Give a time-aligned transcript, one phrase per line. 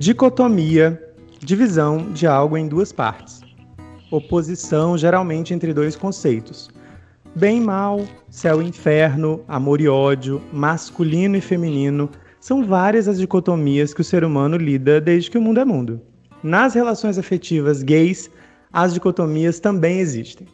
[0.00, 0.98] Dicotomia,
[1.40, 3.42] divisão de algo em duas partes.
[4.10, 6.70] Oposição geralmente entre dois conceitos.
[7.36, 12.08] Bem e mal, céu e inferno, amor e ódio, masculino e feminino,
[12.40, 16.00] são várias as dicotomias que o ser humano lida desde que o mundo é mundo.
[16.42, 18.30] Nas relações afetivas gays,
[18.72, 20.46] as dicotomias também existem.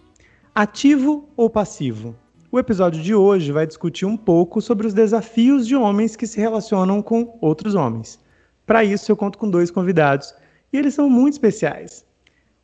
[0.57, 2.17] Ativo ou passivo?
[2.51, 6.41] O episódio de hoje vai discutir um pouco sobre os desafios de homens que se
[6.41, 8.26] relacionam com outros homens.
[8.67, 10.35] Para isso, eu conto com dois convidados
[10.73, 12.05] e eles são muito especiais.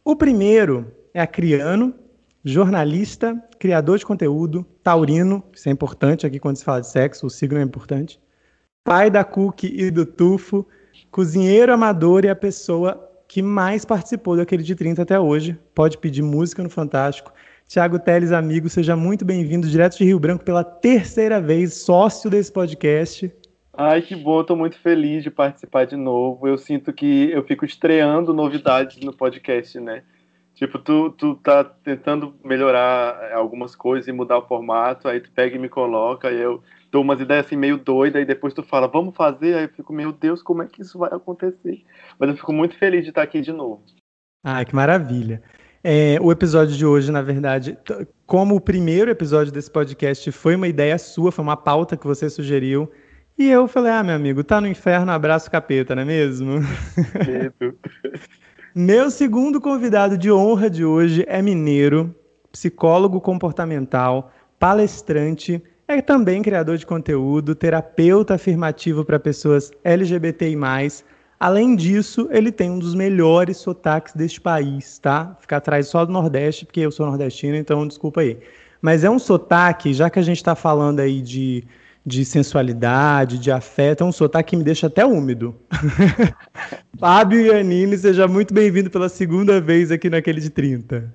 [0.04, 1.94] O primeiro é a Criano,
[2.44, 7.30] jornalista, criador de conteúdo, taurino, isso é importante aqui quando se fala de sexo, o
[7.30, 8.20] signo é importante.
[8.82, 10.66] Pai da Cookie e do Tufo,
[11.08, 15.56] cozinheiro amador e a pessoa que mais participou daquele de 30 até hoje.
[15.72, 17.32] Pode pedir música no Fantástico.
[17.68, 22.50] Tiago Teles, amigo, seja muito bem-vindo direto de Rio Branco pela terceira vez, sócio desse
[22.50, 23.32] podcast.
[23.74, 26.46] Ai, que bom, tô muito feliz de participar de novo.
[26.46, 30.02] Eu sinto que eu fico estreando novidades no podcast, né?
[30.54, 35.56] Tipo, tu, tu tá tentando melhorar algumas coisas e mudar o formato, aí tu pega
[35.56, 38.86] e me coloca, aí eu dou umas ideias assim meio doidas, e depois tu fala,
[38.86, 41.82] vamos fazer, aí eu fico, meu Deus, como é que isso vai acontecer?
[42.18, 43.82] Mas eu fico muito feliz de estar aqui de novo.
[44.44, 45.42] Ah, que maravilha.
[45.82, 47.76] É, o episódio de hoje, na verdade,
[48.26, 52.28] como o primeiro episódio desse podcast foi uma ideia sua, foi uma pauta que você
[52.28, 52.88] sugeriu,
[53.38, 56.60] e eu falei, ah, meu amigo, tá no inferno, abraço capeta, não é mesmo?
[57.26, 57.76] Medo.
[58.74, 62.14] meu segundo convidado de honra de hoje é mineiro,
[62.50, 70.56] psicólogo comportamental, palestrante, é também criador de conteúdo, terapeuta afirmativo para pessoas LGBTI+.
[71.40, 75.36] Além disso, ele tem um dos melhores sotaques deste país, tá?
[75.40, 78.38] Ficar atrás só do Nordeste, porque eu sou nordestino, então desculpa aí.
[78.80, 81.64] Mas é um sotaque, já que a gente está falando aí de
[82.04, 84.02] de sensualidade, de afeto.
[84.02, 85.54] É um sotaque que me deixa até úmido.
[86.98, 91.14] Fábio Iannini, seja muito bem-vindo pela segunda vez aqui naquele de 30.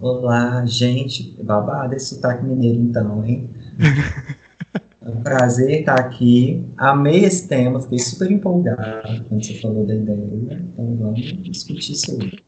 [0.00, 1.36] Olá, gente.
[1.42, 3.50] Babado esse sotaque mineiro, então, hein?
[5.02, 6.62] É um prazer estar aqui.
[6.76, 10.60] Amei esse tema, fiquei super empolgado quando você falou da ideia.
[10.60, 12.38] Então vamos discutir sobre.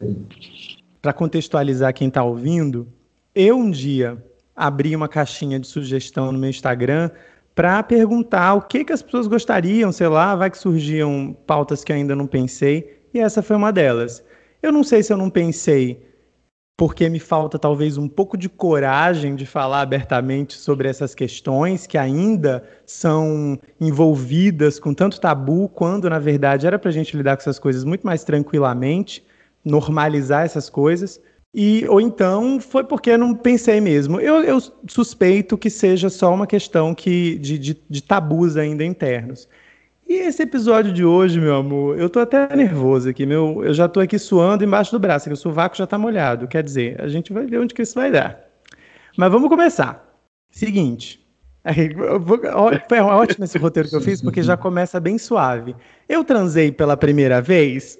[1.00, 2.86] Para contextualizar quem está ouvindo,
[3.34, 4.22] eu um dia
[4.54, 7.10] abri uma caixinha de sugestão no meu Instagram
[7.54, 11.92] para perguntar o que, que as pessoas gostariam, sei lá, vai que surgiam pautas que
[11.92, 14.24] ainda não pensei, e essa foi uma delas.
[14.62, 16.12] Eu não sei se eu não pensei
[16.76, 21.98] porque me falta talvez um pouco de coragem de falar abertamente sobre essas questões que
[21.98, 27.42] ainda são envolvidas com tanto tabu, quando na verdade era para a gente lidar com
[27.42, 29.24] essas coisas muito mais tranquilamente,
[29.64, 31.20] normalizar essas coisas.
[31.54, 34.18] E, ou então foi porque não pensei mesmo.
[34.20, 34.58] Eu, eu
[34.88, 39.46] suspeito que seja só uma questão que, de, de, de, tabus ainda internos.
[40.08, 43.26] E esse episódio de hoje, meu amor, eu tô até nervoso aqui.
[43.26, 46.48] Meu, eu já tô aqui suando embaixo do braço, que o sovaco já tá molhado.
[46.48, 48.40] Quer dizer, a gente vai ver onde que isso vai dar.
[49.16, 50.06] Mas vamos começar.
[50.50, 51.21] Seguinte.
[52.88, 55.76] Foi ótimo esse roteiro que eu fiz, porque já começa bem suave.
[56.08, 57.96] Eu transei pela primeira vez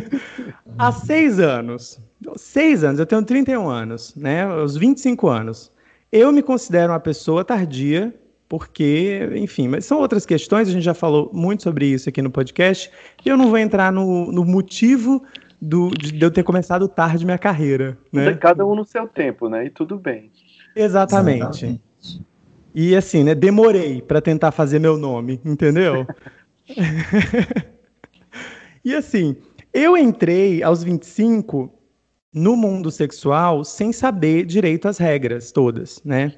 [0.78, 2.00] há seis anos.
[2.36, 4.44] Seis anos, eu tenho 31 anos, né?
[4.44, 5.70] Aos 25 anos.
[6.10, 8.14] Eu me considero uma pessoa tardia,
[8.48, 12.30] porque, enfim, mas são outras questões, a gente já falou muito sobre isso aqui no
[12.30, 12.90] podcast,
[13.24, 15.22] e eu não vou entrar no, no motivo
[15.60, 17.98] do, de eu ter começado tarde minha carreira.
[18.10, 18.34] Né?
[18.34, 19.66] Cada um no seu tempo, né?
[19.66, 20.30] E tudo bem.
[20.74, 21.66] Exatamente.
[21.66, 21.80] Exatamente.
[22.78, 23.34] E assim, né?
[23.34, 26.06] Demorei para tentar fazer meu nome, entendeu?
[28.84, 29.34] e assim,
[29.72, 31.72] eu entrei aos 25
[32.34, 36.34] no mundo sexual sem saber direito as regras todas, né?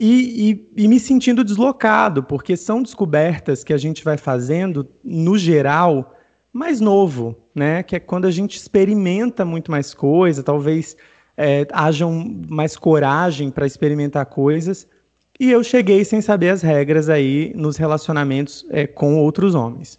[0.00, 5.36] E, e, e, me sentindo deslocado, porque são descobertas que a gente vai fazendo, no
[5.36, 6.16] geral,
[6.54, 7.82] mais novo, né?
[7.82, 10.96] Que é quando a gente experimenta muito mais coisa, talvez
[11.36, 14.88] é, haja um, mais coragem para experimentar coisas.
[15.38, 19.98] E eu cheguei sem saber as regras aí nos relacionamentos é, com outros homens.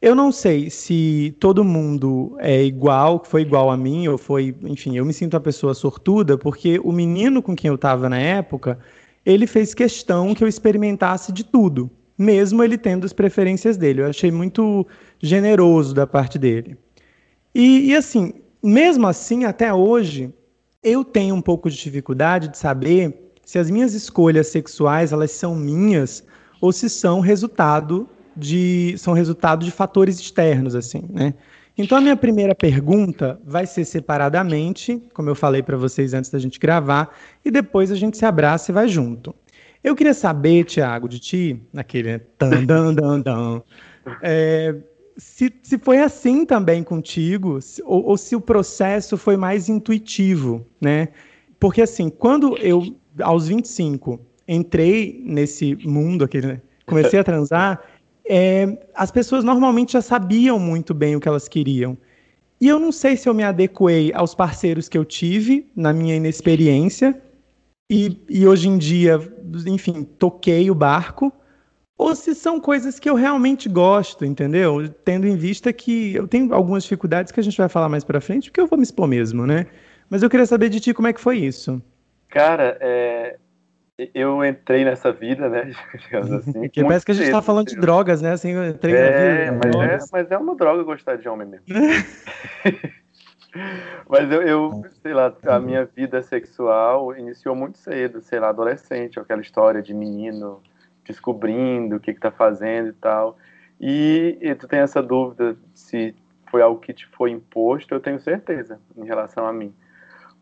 [0.00, 4.96] Eu não sei se todo mundo é igual, foi igual a mim, ou foi, enfim,
[4.96, 8.78] eu me sinto uma pessoa sortuda, porque o menino com quem eu estava na época,
[9.26, 14.02] ele fez questão que eu experimentasse de tudo, mesmo ele tendo as preferências dele.
[14.02, 14.86] Eu achei muito
[15.20, 16.76] generoso da parte dele.
[17.52, 20.32] E, e assim, mesmo assim, até hoje,
[20.80, 25.56] eu tenho um pouco de dificuldade de saber se as minhas escolhas sexuais elas são
[25.56, 26.22] minhas
[26.60, 28.06] ou se são resultado
[28.36, 31.32] de são resultado de fatores externos, assim, né?
[31.78, 36.38] Então a minha primeira pergunta vai ser separadamente, como eu falei para vocês antes da
[36.38, 39.34] gente gravar, e depois a gente se abraça e vai junto.
[39.82, 43.62] Eu queria saber, Tiago, de ti, naquele dan, dan, dan, dan,
[44.20, 44.76] é,
[45.16, 50.66] se, se foi assim também contigo, se, ou, ou se o processo foi mais intuitivo,
[50.78, 51.08] né?
[51.58, 57.82] Porque assim, quando eu, aos 25, entrei nesse mundo aqui, né, comecei a transar,
[58.24, 61.96] é, as pessoas normalmente já sabiam muito bem o que elas queriam.
[62.60, 66.16] E eu não sei se eu me adequei aos parceiros que eu tive na minha
[66.16, 67.20] inexperiência
[67.90, 69.18] e, e hoje em dia,
[69.66, 71.32] enfim, toquei o barco,
[71.96, 74.88] ou se são coisas que eu realmente gosto, entendeu?
[75.04, 78.20] Tendo em vista que eu tenho algumas dificuldades que a gente vai falar mais para
[78.20, 79.66] frente, porque eu vou me expor mesmo, né?
[80.10, 81.82] Mas eu queria saber de ti como é que foi isso.
[82.28, 83.36] Cara, é,
[84.14, 85.72] eu entrei nessa vida, né?
[85.98, 86.68] Digamos assim.
[86.68, 88.32] Que parece que a gente está falando de drogas, né?
[88.32, 89.78] Assim, eu entrei é, na vida.
[89.78, 91.66] Mas é, mas é uma droga gostar de homem mesmo.
[94.08, 99.18] mas eu, eu, sei lá, a minha vida sexual iniciou muito cedo, sei lá, adolescente,
[99.18, 100.62] aquela história de menino
[101.04, 103.36] descobrindo o que, que tá fazendo e tal.
[103.80, 106.14] E, e tu tem essa dúvida se
[106.50, 109.72] foi algo que te foi imposto, eu tenho certeza em relação a mim.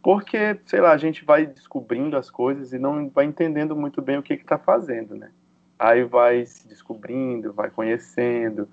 [0.07, 4.17] Porque, sei lá, a gente vai descobrindo as coisas e não vai entendendo muito bem
[4.17, 5.33] o que está fazendo, né?
[5.77, 8.69] Aí vai se descobrindo, vai conhecendo,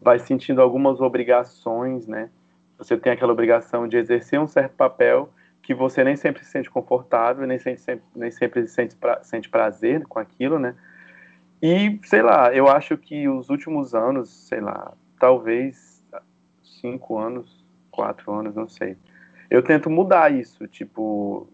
[0.00, 2.30] vai sentindo algumas obrigações, né?
[2.78, 5.28] Você tem aquela obrigação de exercer um certo papel
[5.60, 10.06] que você nem sempre se sente confortável, nem sempre, nem sempre sente, pra, sente prazer
[10.06, 10.76] com aquilo, né?
[11.60, 16.00] E, sei lá, eu acho que os últimos anos, sei lá, talvez
[16.62, 18.96] cinco anos, quatro anos, não sei,
[19.48, 21.48] eu tento mudar isso, tipo,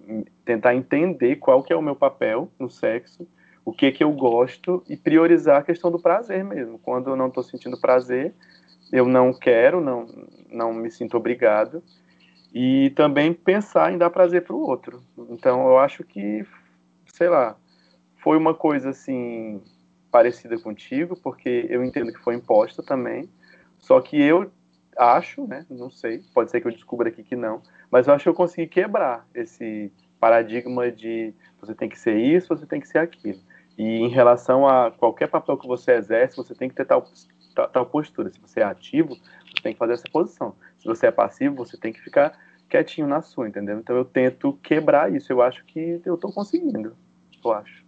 [0.44, 3.26] tentar entender qual que é o meu papel no sexo,
[3.64, 6.78] o que que eu gosto e priorizar a questão do prazer mesmo.
[6.78, 8.34] Quando eu não estou sentindo prazer,
[8.90, 10.06] eu não quero, não,
[10.50, 11.82] não me sinto obrigado.
[12.52, 15.02] E também pensar em dar prazer para o outro.
[15.30, 16.44] Então, eu acho que,
[17.06, 17.56] sei lá,
[18.16, 19.62] foi uma coisa assim
[20.10, 23.28] parecida contigo, porque eu entendo que foi imposta também.
[23.78, 24.50] Só que eu
[24.98, 25.64] acho, né?
[25.70, 27.62] Não sei, pode ser que eu descubra aqui que não,
[27.92, 32.48] mas eu acho que eu consegui quebrar esse paradigma de você tem que ser isso,
[32.48, 33.38] você tem que ser aquilo.
[33.76, 37.06] E em relação a qualquer papel que você exerce, você tem que ter tal,
[37.54, 38.30] tal, tal postura.
[38.30, 40.54] Se você é ativo, você tem que fazer essa posição.
[40.78, 42.32] Se você é passivo, você tem que ficar
[42.68, 43.78] quietinho na sua, entendeu?
[43.78, 45.30] Então eu tento quebrar isso.
[45.30, 46.96] Eu acho que eu estou conseguindo.
[47.44, 47.84] Eu acho.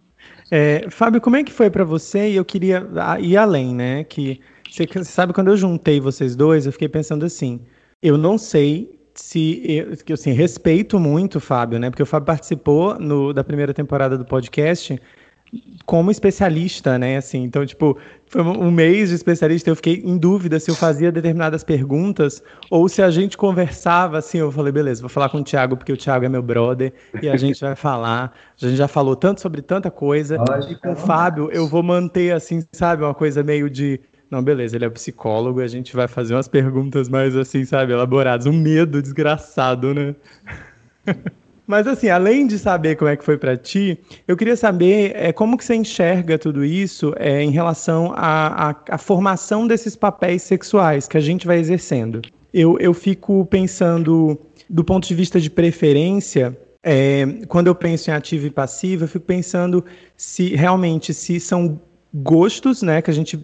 [0.51, 2.29] É, Fábio, como é que foi para você?
[2.29, 2.87] E eu queria
[3.19, 4.03] ir além, né?
[4.03, 7.59] Que você sabe quando eu juntei vocês dois, eu fiquei pensando assim:
[8.01, 11.89] eu não sei se eu, que assim, respeito muito o Fábio, né?
[11.89, 14.99] Porque o Fábio participou no, da primeira temporada do podcast
[15.85, 17.17] como especialista, né?
[17.17, 17.97] Assim, então, tipo,
[18.27, 22.89] foi um mês de especialista, eu fiquei em dúvida se eu fazia determinadas perguntas ou
[22.89, 24.39] se a gente conversava assim.
[24.39, 26.91] Eu falei, beleza, vou falar com o Thiago, porque o Thiago é meu brother
[27.21, 28.33] e a gente vai falar.
[28.61, 30.37] A gente já falou tanto sobre tanta coisa.
[30.69, 33.99] e com o Fábio, eu vou manter, assim, sabe, uma coisa meio de
[34.35, 38.45] não, beleza, ele é psicólogo, a gente vai fazer umas perguntas mais assim, sabe, elaboradas.
[38.45, 40.13] Um medo desgraçado, né?
[41.65, 45.31] Mas assim, além de saber como é que foi para ti, eu queria saber é,
[45.31, 51.15] como que você enxerga tudo isso é, em relação à, formação desses papéis sexuais que
[51.15, 52.21] a gente vai exercendo.
[52.53, 54.37] Eu, eu fico pensando,
[54.69, 59.07] do ponto de vista de preferência, é, quando eu penso em ativo e passivo, eu
[59.07, 59.83] fico pensando
[60.17, 61.79] se realmente se são
[62.13, 63.39] gostos, né, que a gente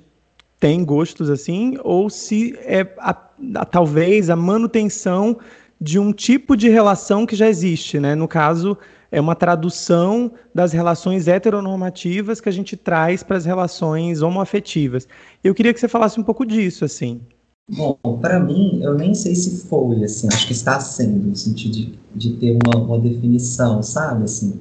[0.61, 3.17] tem gostos assim, ou se é a,
[3.55, 5.39] a, talvez a manutenção
[5.81, 8.13] de um tipo de relação que já existe, né?
[8.13, 8.77] No caso,
[9.11, 15.07] é uma tradução das relações heteronormativas que a gente traz para as relações homoafetivas.
[15.43, 17.19] Eu queria que você falasse um pouco disso, assim.
[17.67, 21.73] Bom, para mim, eu nem sei se foi, assim, acho que está sendo, no sentido
[21.73, 24.59] de, de ter uma, uma definição, sabe, assim,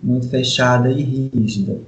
[0.00, 1.80] muito fechada e rígida.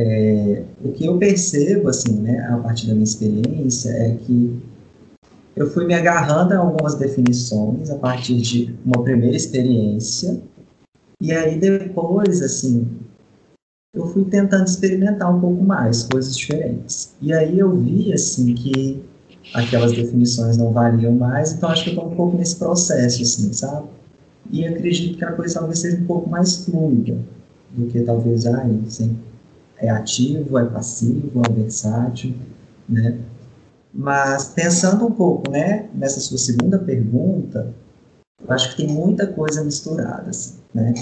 [0.00, 4.56] É, o que eu percebo, assim, né, a partir da minha experiência, é que
[5.56, 10.40] eu fui me agarrando a algumas definições a partir de uma primeira experiência,
[11.20, 12.86] e aí depois, assim,
[13.92, 17.16] eu fui tentando experimentar um pouco mais, coisas diferentes.
[17.20, 19.02] E aí eu vi, assim, que
[19.52, 23.52] aquelas definições não valiam mais, então acho que eu estou um pouco nesse processo, assim,
[23.52, 23.88] sabe?
[24.52, 27.18] E acredito que a coisa talvez seja um pouco mais fluida
[27.72, 29.18] do que talvez, ah, assim,
[29.80, 32.34] é ativo, é passivo, é versátil,
[32.88, 33.18] né?
[33.92, 37.74] Mas pensando um pouco, né, nessa sua segunda pergunta,
[38.46, 40.94] eu acho que tem muita coisa misturada, assim, né?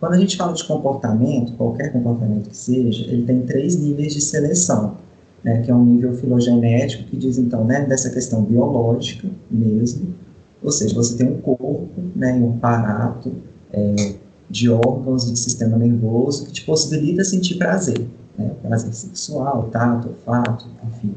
[0.00, 4.20] Quando a gente fala de comportamento, qualquer comportamento que seja, ele tem três níveis de
[4.22, 4.96] seleção,
[5.44, 10.14] né, que é um nível filogenético, que diz, então, né, dessa questão biológica mesmo,
[10.62, 13.32] ou seja, você tem um corpo, né, um aparato
[13.72, 14.14] é,
[14.50, 20.08] de órgãos e de sistema nervoso que te possibilita sentir prazer, né, prazer sexual, tato,
[20.08, 21.14] olfato, enfim.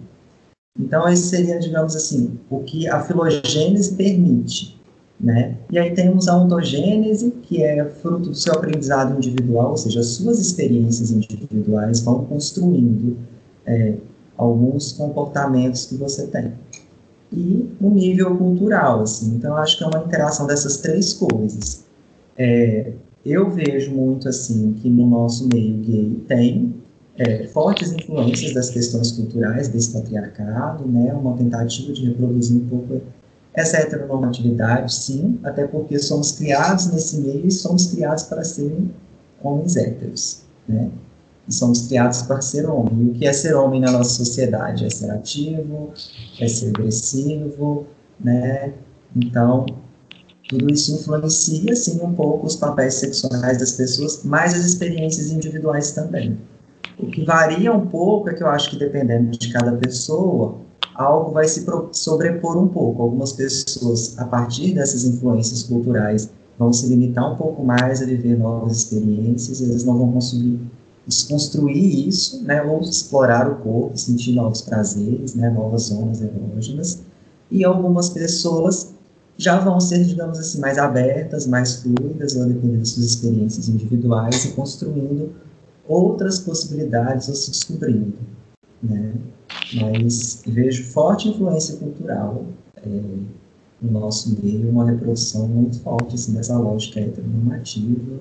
[0.80, 4.80] Então, esse seria, digamos assim, o que a filogênese permite,
[5.20, 5.56] né?
[5.72, 10.08] E aí temos a ontogênese, que é fruto do seu aprendizado individual, ou seja, as
[10.08, 13.18] suas experiências individuais vão construindo
[13.66, 13.94] é,
[14.36, 16.54] alguns comportamentos que você tem.
[17.32, 21.84] E o nível cultural, assim, então acho que é uma interação dessas três coisas.
[22.38, 22.94] É,
[23.26, 26.76] eu vejo muito, assim, que no nosso meio gay tem
[27.16, 33.02] é, fortes influências das questões culturais desse patriarcado, né, uma tentativa de reproduzir um pouco
[33.54, 38.92] essa heteronormatividade, sim, até porque somos criados nesse meio e somos criados para serem
[39.44, 40.90] homens héteros, né?
[41.48, 43.08] E somos criados para ser homem.
[43.08, 44.86] E o que é ser homem na nossa sociedade?
[44.86, 45.92] É ser ativo,
[46.40, 47.86] é ser agressivo,
[48.20, 48.74] né?
[49.16, 49.66] Então,
[50.54, 55.92] tudo isso influencia, sim, um pouco os papéis sexuais das pessoas, mas as experiências individuais
[55.92, 56.38] também.
[57.00, 60.58] O que varia um pouco é que eu acho que dependendo de cada pessoa,
[60.96, 63.02] algo vai se sobrepor um pouco.
[63.02, 68.38] Algumas pessoas, a partir dessas influências culturais, vão se limitar um pouco mais a viver
[68.38, 70.60] novas experiências, eles não vão conseguir
[71.08, 77.02] desconstruir isso, né, ou explorar o corpo, sentir novos prazeres, né, novas zonas erógenas.
[77.52, 78.93] E algumas pessoas
[79.38, 84.46] já vão ser, digamos assim, mais abertas, mais fluidas, vão depender das suas experiências individuais
[84.46, 85.34] e construindo
[85.88, 88.14] outras possibilidades ou se descobrindo,
[88.82, 89.14] né?
[89.74, 92.46] mas vejo forte influência cultural
[92.78, 92.90] é,
[93.82, 98.20] no nosso meio, uma reprodução muito forte assim, dessa lógica heteronormativa,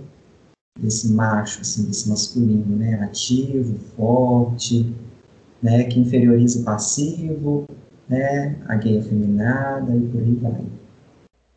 [0.81, 4.92] desse macho, assim, desse masculino, né, ativo, forte,
[5.62, 7.66] né, que inferioriza o passivo,
[8.09, 10.64] né, a gay afeminada e por aí vai.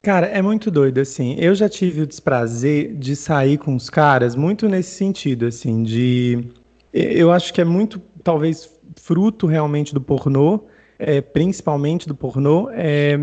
[0.06, 1.36] Cara, é muito doido, assim.
[1.40, 6.48] Eu já tive o desprazer de sair com os caras muito nesse sentido, assim, de.
[6.94, 10.66] Eu acho que é muito, talvez, fruto realmente do pornô,
[11.00, 13.18] é, principalmente do pornô, é,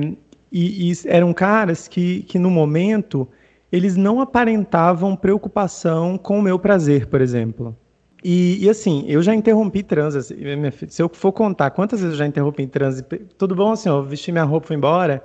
[0.51, 3.29] e, e, eram caras que, que no momento
[3.71, 7.77] eles não aparentavam preocupação com o meu prazer, por exemplo.
[8.25, 9.87] E, e assim, eu já interrompi.
[10.19, 13.07] Assim, se eu for contar quantas vezes eu já interrompi transa,
[13.39, 15.23] tudo bom, assim, ó, vesti minha roupa fui embora,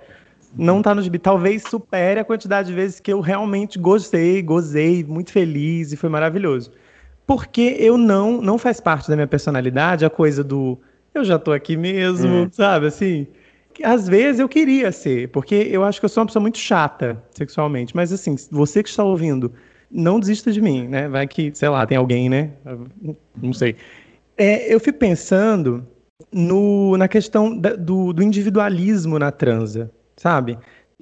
[0.58, 1.20] não tá no gibi.
[1.20, 6.10] Talvez supere a quantidade de vezes que eu realmente gostei, gozei, muito feliz e foi
[6.10, 6.72] maravilhoso
[7.28, 10.80] porque eu não não faz parte da minha personalidade a coisa do
[11.14, 12.50] eu já tô aqui mesmo, hum.
[12.52, 13.28] sabe assim.
[13.84, 17.22] Às vezes eu queria ser, porque eu acho que eu sou uma pessoa muito chata
[17.32, 19.52] sexualmente, mas assim, você que está ouvindo,
[19.92, 21.08] não desista de mim, né?
[21.08, 22.52] Vai que, sei lá, tem alguém, né?
[23.40, 23.76] Não sei.
[24.36, 25.88] É, eu fico pensando
[26.32, 29.92] no, na questão da, do, do individualismo na transa,
[30.28, 30.58] sabe?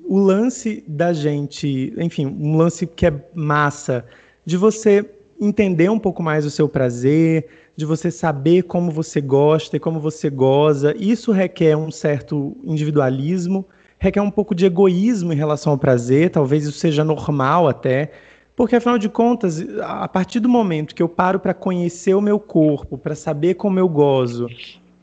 [0.07, 4.05] O lance da gente, enfim, um lance que é massa,
[4.45, 5.03] de você
[5.41, 9.99] entender um pouco mais o seu prazer, de você saber como você gosta e como
[9.99, 10.93] você goza.
[10.95, 13.65] Isso requer um certo individualismo,
[13.97, 18.11] requer um pouco de egoísmo em relação ao prazer, talvez isso seja normal até,
[18.55, 22.39] porque afinal de contas, a partir do momento que eu paro para conhecer o meu
[22.39, 24.47] corpo, para saber como eu gozo,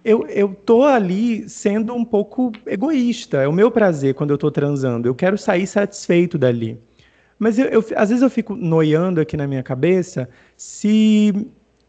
[0.05, 3.43] eu, eu tô ali sendo um pouco egoísta.
[3.43, 5.09] É o meu prazer quando eu tô transando.
[5.09, 6.79] Eu quero sair satisfeito dali.
[7.39, 11.33] Mas eu, eu, às vezes eu fico noiando aqui na minha cabeça se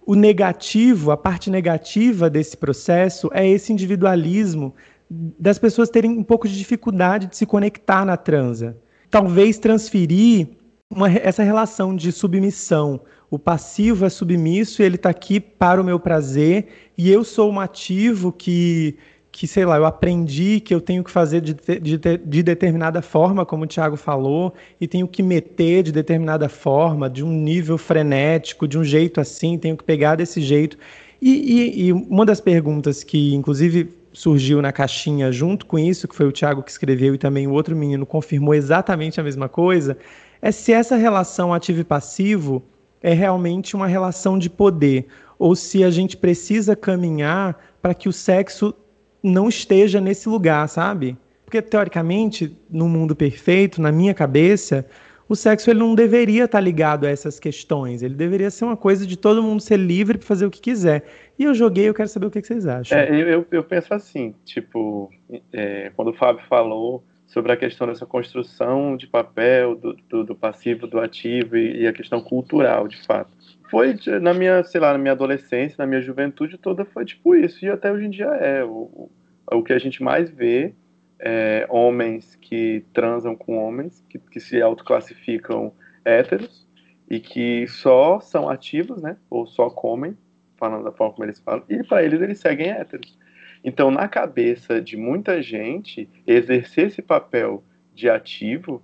[0.05, 4.74] o negativo, a parte negativa desse processo é esse individualismo
[5.10, 8.75] das pessoas terem um pouco de dificuldade de se conectar na transa.
[9.10, 10.50] Talvez transferir
[10.89, 13.01] uma, essa relação de submissão.
[13.33, 17.51] O passivo é submisso e ele está aqui para o meu prazer, e eu sou
[17.51, 18.95] um ativo que
[19.31, 23.43] que, sei lá, eu aprendi que eu tenho que fazer de, de, de, determinada forma,
[23.43, 28.67] como o Tiago falou, e tenho que meter de determinada forma, de um nível frenético,
[28.67, 30.77] de um jeito assim, tenho que pegar desse jeito.
[31.19, 36.15] E, e, e uma das perguntas que, inclusive, surgiu na caixinha junto com isso, que
[36.15, 39.97] foi o Tiago que escreveu e também o outro menino confirmou exatamente a mesma coisa,
[40.39, 42.61] é se essa relação ativo e passivo
[43.03, 45.07] é realmente uma relação de poder,
[45.38, 48.74] ou se a gente precisa caminhar para que o sexo
[49.22, 51.17] não esteja nesse lugar, sabe?
[51.43, 54.86] Porque teoricamente, no mundo perfeito, na minha cabeça,
[55.27, 58.01] o sexo ele não deveria estar ligado a essas questões.
[58.01, 61.03] Ele deveria ser uma coisa de todo mundo ser livre para fazer o que quiser.
[61.38, 62.98] E eu joguei, eu quero saber o que, vocês acham.
[62.98, 65.12] É, eu, eu penso assim, tipo,
[65.51, 70.35] é, quando o Fábio falou sobre a questão dessa construção de papel do, do, do
[70.35, 73.31] passivo, do ativo e, e, a questão cultural, de fato.
[73.71, 77.65] Foi na minha, sei lá, na minha adolescência, na minha juventude toda, foi tipo isso,
[77.65, 78.63] e até hoje em dia é.
[78.63, 79.09] O,
[79.51, 80.73] o que a gente mais vê
[81.19, 85.73] é, homens que transam com homens, que, que se autoclassificam
[86.05, 86.67] héteros
[87.09, 89.17] e que só são ativos, né?
[89.27, 90.15] Ou só comem,
[90.55, 93.17] falando da forma como eles falam, e para eles eles seguem héteros.
[93.63, 98.82] Então, na cabeça de muita gente, exercer esse papel de ativo,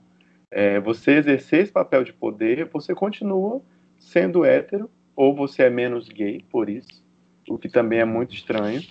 [0.50, 3.62] é, você exercer esse papel de poder, você continua
[3.98, 7.04] sendo hétero, ou você é menos gay por isso,
[7.50, 8.82] o que também é muito estranho.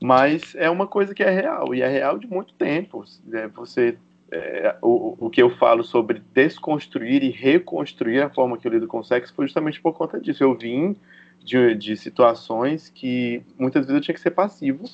[0.00, 3.04] Mas é uma coisa que é real, e é real de muito tempo.
[3.32, 3.98] É, você,
[4.30, 8.86] é, o, o que eu falo sobre desconstruir e reconstruir a forma que eu lido
[8.86, 10.44] com o sexo foi justamente por conta disso.
[10.44, 10.96] Eu vim
[11.44, 14.84] de, de situações que muitas vezes eu tinha que ser passivo,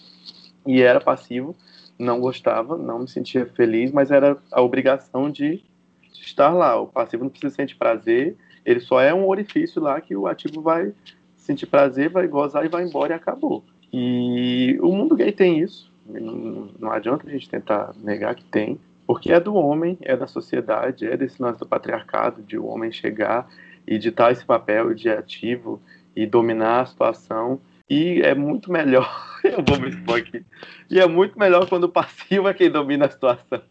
[0.68, 1.56] e era passivo,
[1.98, 5.64] não gostava, não me sentia feliz, mas era a obrigação de
[6.12, 6.78] estar lá.
[6.78, 10.60] O passivo não precisa sentir prazer, ele só é um orifício lá que o ativo
[10.60, 10.92] vai
[11.38, 13.64] sentir prazer, vai gozar e vai embora e acabou.
[13.90, 15.90] E o mundo gay tem isso.
[16.06, 20.26] Não, não adianta a gente tentar negar que tem, porque é do homem, é da
[20.26, 23.48] sociedade, é desse lance do patriarcado, de o homem chegar
[23.86, 25.80] e ditar esse papel de ativo
[26.14, 27.58] e dominar a situação.
[27.90, 29.08] E é muito melhor,
[29.42, 30.44] eu vou me expor aqui,
[30.90, 33.62] e é muito melhor quando o passivo é quem domina a situação.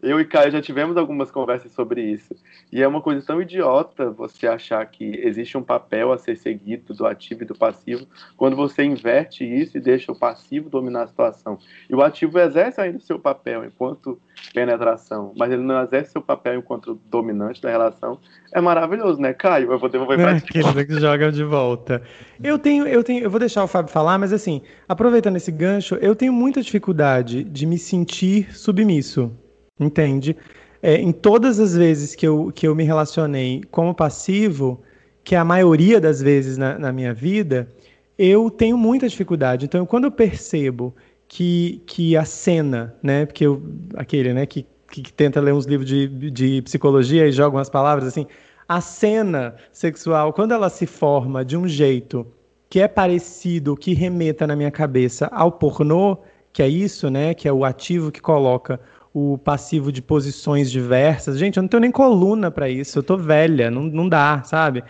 [0.00, 2.34] Eu e Caio já tivemos algumas conversas sobre isso.
[2.70, 6.94] E é uma coisa tão idiota você achar que existe um papel a ser seguido
[6.94, 11.06] do ativo e do passivo, quando você inverte isso e deixa o passivo dominar a
[11.08, 11.58] situação.
[11.90, 14.20] E o ativo exerce ainda o seu papel enquanto
[14.54, 18.20] penetração, mas ele não exerce seu papel enquanto dominante da relação.
[18.54, 19.72] É maravilhoso, né, Caio?
[19.72, 20.60] Eu vou devolver para é, ti.
[20.60, 22.02] Aquele que joga de volta.
[22.42, 25.96] Eu tenho, eu tenho, eu vou deixar o Fábio falar, mas assim, aproveitando esse gancho,
[25.96, 29.32] eu tenho muita dificuldade de me sentir submisso.
[29.78, 30.36] Entende?
[30.82, 34.80] É, em todas as vezes que eu, que eu me relacionei como passivo,
[35.24, 37.68] que é a maioria das vezes na, na minha vida,
[38.16, 39.66] eu tenho muita dificuldade.
[39.66, 40.94] Então, quando eu percebo
[41.28, 43.62] que, que a cena, né, porque eu,
[43.94, 48.08] aquele, né, que, que tenta ler uns livros de, de psicologia e joga umas palavras
[48.08, 48.26] assim,
[48.66, 52.26] a cena sexual, quando ela se forma de um jeito
[52.70, 56.18] que é parecido, que remeta na minha cabeça ao pornô,
[56.52, 58.80] que é isso, né, que é o ativo que coloca
[59.18, 61.38] o passivo de posições diversas.
[61.38, 64.84] Gente, eu não tenho nem coluna para isso, eu tô velha, não, não dá, sabe?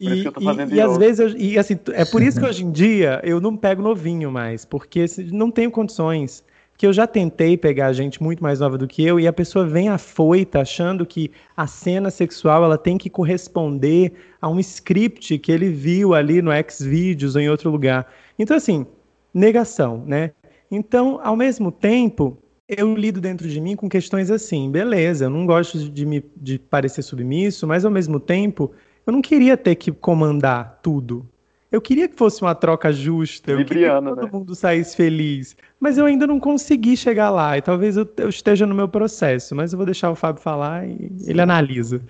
[0.00, 3.20] E, e, e às vezes, eu, e assim, é por isso que hoje em dia
[3.22, 6.44] eu não pego novinho mais, porque não tenho condições.
[6.76, 9.64] Que eu já tentei pegar gente muito mais nova do que eu e a pessoa
[9.64, 15.52] vem afoita achando que a cena sexual ela tem que corresponder a um script que
[15.52, 18.12] ele viu ali no Xvideos ou em outro lugar.
[18.36, 18.84] Então, assim,
[19.32, 20.32] negação, né?
[20.68, 22.36] Então, ao mesmo tempo,
[22.68, 26.58] eu lido dentro de mim com questões assim, beleza, eu não gosto de, me, de
[26.58, 28.72] parecer submisso, mas ao mesmo tempo,
[29.06, 31.26] eu não queria ter que comandar tudo.
[31.70, 34.30] Eu queria que fosse uma troca justa, eu queria que todo né?
[34.32, 38.64] mundo saísse feliz, mas eu ainda não consegui chegar lá, e talvez eu, eu esteja
[38.64, 42.00] no meu processo, mas eu vou deixar o Fábio falar e ele analisa.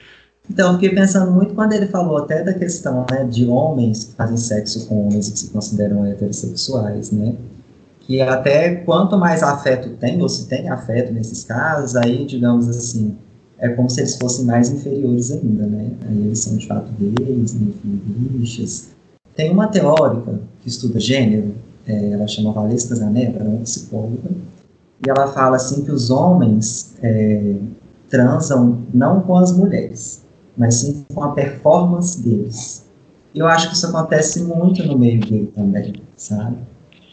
[0.48, 4.14] Então, eu fiquei pensando muito quando ele falou até da questão né, de homens que
[4.14, 7.34] fazem sexo com homens que se consideram heterossexuais, né?
[8.06, 13.16] Que até quanto mais afeto tem, ou se tem afeto nesses casos, aí, digamos assim,
[13.58, 15.90] é como se eles fossem mais inferiores ainda, né?
[16.06, 18.90] Aí eles são de fato gays, né, bichas.
[19.34, 21.54] Tem uma teórica que estuda gênero,
[21.86, 24.30] é, ela chama Valesca Zanella, ela é uma psicóloga,
[25.04, 27.54] e ela fala assim que os homens é,
[28.10, 30.22] transam não com as mulheres,
[30.56, 32.84] mas sim com a performance deles.
[33.34, 36.56] E eu acho que isso acontece muito no meio gay também, sabe?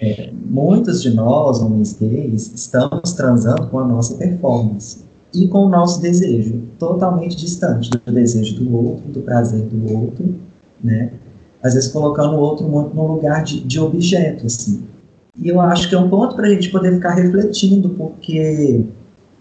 [0.02, 5.70] É, muitos de nós, homens gays, estamos transando com a nossa performance e com o
[5.70, 10.36] nosso desejo, totalmente distante do desejo do outro, do prazer do outro,
[10.84, 11.12] né?
[11.62, 14.84] Às vezes colocando o outro muito no lugar de, de objeto, assim.
[15.40, 18.84] E eu acho que é um ponto para a gente poder ficar refletindo, porque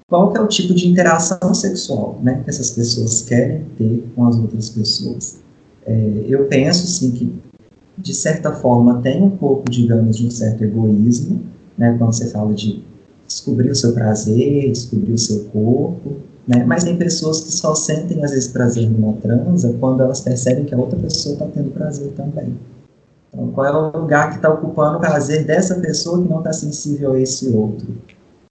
[0.07, 4.37] qual é o tipo de interação sexual, né, que essas pessoas querem ter com as
[4.37, 5.40] outras pessoas.
[5.87, 7.33] É, eu penso, sim, que
[8.01, 11.41] de certa forma, tem um pouco, digamos, de um certo egoísmo,
[11.77, 12.83] né, quando você fala de
[13.27, 16.17] descobrir o seu prazer, descobrir o seu corpo,
[16.51, 16.65] Né?
[16.65, 20.75] Mas tem pessoas que só sentem, às vezes, prazer numa transa quando elas percebem que
[20.75, 22.57] a outra pessoa está tendo prazer também.
[23.33, 26.53] Então, qual é o lugar que está ocupando o prazer dessa pessoa que não está
[26.53, 27.87] sensível a esse outro?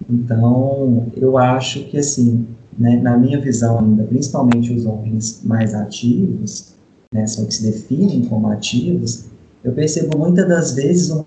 [0.10, 6.74] Então, eu acho que, assim, né, na minha visão ainda, principalmente os homens mais ativos,
[7.14, 9.26] né, são que se definem como ativos,
[9.64, 11.26] eu percebo muitas das vezes uma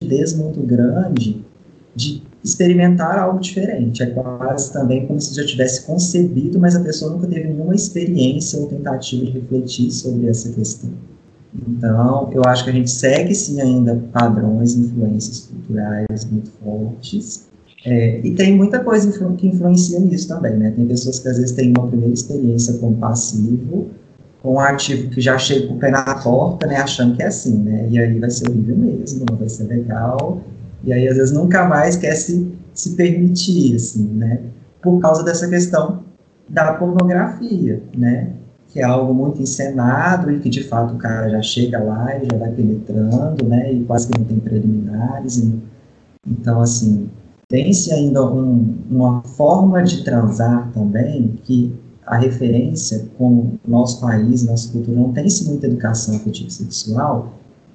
[0.00, 1.44] rigidez muito grande
[1.94, 4.02] de experimentar algo diferente.
[4.02, 8.58] É quase também como se já tivesse concebido, mas a pessoa nunca teve nenhuma experiência
[8.58, 10.90] ou tentativa de refletir sobre essa questão.
[11.66, 17.48] Então, eu acho que a gente segue sim ainda padrões, influências culturais muito fortes,
[17.84, 20.72] é, e tem muita coisa que influencia nisso também, né?
[20.72, 23.90] Tem pessoas que às vezes têm uma primeira experiência com passivo,
[24.48, 26.76] com um ativo que já chega com o pé na porta, né?
[26.76, 27.86] Achando que é assim, né?
[27.90, 30.40] E aí vai ser horrível mesmo, não vai ser legal,
[30.82, 34.40] e aí às vezes nunca mais quer se, se permitir, assim, né?
[34.82, 36.02] Por causa dessa questão
[36.48, 38.30] da pornografia, né?
[38.68, 42.26] Que é algo muito encenado e que de fato o cara já chega lá e
[42.32, 43.70] já vai penetrando, né?
[43.70, 45.36] E quase que não tem preliminares.
[45.36, 45.60] E,
[46.26, 47.10] então, assim,
[47.48, 51.70] tem-se ainda um, uma forma de transar também que
[52.08, 57.34] a referência com o nosso país, nossa cultura, não tem-se muita educação afetiva sexual,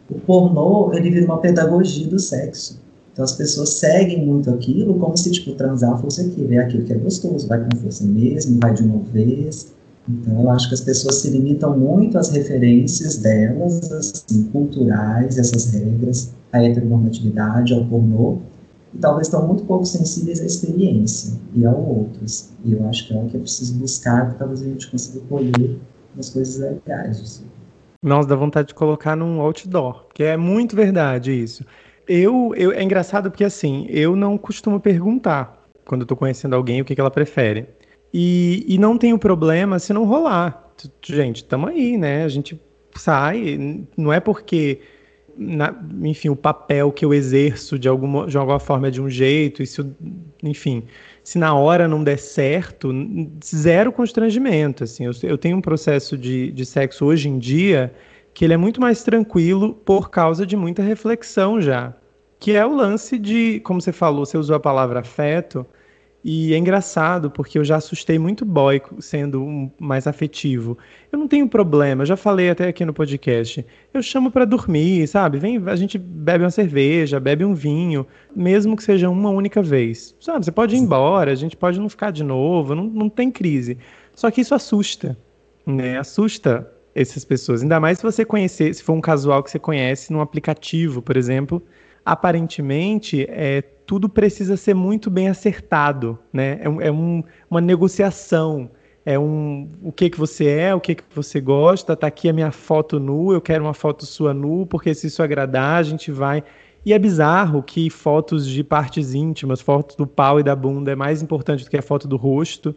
[0.10, 2.82] o pornô, ele vira uma pedagogia do sexo.
[3.12, 6.94] Então as pessoas seguem muito aquilo como se, tipo, transar fosse aquilo, é aquilo que
[6.94, 9.72] é gostoso, vai com força mesmo, vai de uma vez.
[10.10, 15.72] Então eu acho que as pessoas se limitam muito às referências delas, assim, culturais, essas
[15.72, 18.40] regras, à heteronormatividade, ao pornô,
[18.94, 22.52] e talvez estão muito pouco sensíveis à experiência e ao outros.
[22.64, 25.20] E eu acho que é o que é preciso buscar, para talvez a gente consiga
[25.28, 25.80] colher
[26.14, 27.20] umas coisas legais.
[27.20, 27.46] Assim.
[28.02, 31.66] Nossa, dá vontade de colocar num outdoor, porque é muito verdade isso.
[32.08, 36.86] Eu, eu, é engraçado porque assim, eu não costumo perguntar quando eu conhecendo alguém o
[36.86, 37.68] que, que ela prefere.
[38.14, 40.72] E, e não tenho problema se não rolar.
[41.02, 42.24] Gente, tamo aí, né?
[42.24, 42.60] A gente
[42.96, 43.58] sai,
[43.98, 44.82] não é porque,
[45.38, 49.10] na, enfim, o papel que eu exerço de alguma, de alguma forma é de um
[49.10, 49.96] jeito, isso,
[50.42, 50.84] enfim,
[51.24, 52.92] se na hora não der certo,
[53.44, 55.06] zero constrangimento, assim.
[55.06, 57.94] Eu, eu tenho um processo de, de sexo hoje em dia
[58.34, 61.94] que ele é muito mais tranquilo por causa de muita reflexão já.
[62.40, 65.66] Que é o lance de, como você falou, você usou a palavra afeto,
[66.24, 70.78] e é engraçado porque eu já assustei muito boy sendo um mais afetivo.
[71.12, 73.66] Eu não tenho problema, já falei até aqui no podcast.
[73.94, 75.38] Eu chamo para dormir, sabe?
[75.38, 80.16] Vem, a gente bebe uma cerveja, bebe um vinho, mesmo que seja uma única vez.
[80.18, 80.46] Sabe?
[80.46, 83.78] Você pode ir embora, a gente pode não ficar de novo, não, não tem crise.
[84.16, 85.18] Só que isso assusta,
[85.66, 85.98] né?
[85.98, 87.64] Assusta essas pessoas.
[87.64, 91.18] Ainda mais se você conhecer, se for um casual que você conhece num aplicativo, por
[91.18, 91.62] exemplo,
[92.06, 96.60] aparentemente é, tudo precisa ser muito bem acertado, né?
[96.62, 98.70] É, é um, uma negociação.
[99.06, 102.34] É um o que que você é, o que que você gosta, tá aqui a
[102.34, 106.10] minha foto nu, eu quero uma foto sua nu, porque se isso agradar, a gente
[106.10, 106.42] vai.
[106.86, 110.96] E é bizarro que fotos de partes íntimas, fotos do pau e da bunda é
[110.96, 112.76] mais importante do que a foto do rosto.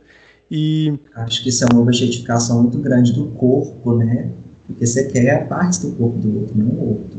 [0.50, 4.30] E acho que isso é uma objetificação muito grande do corpo, né?
[4.66, 7.18] Porque você quer a parte do corpo do outro, não o outro.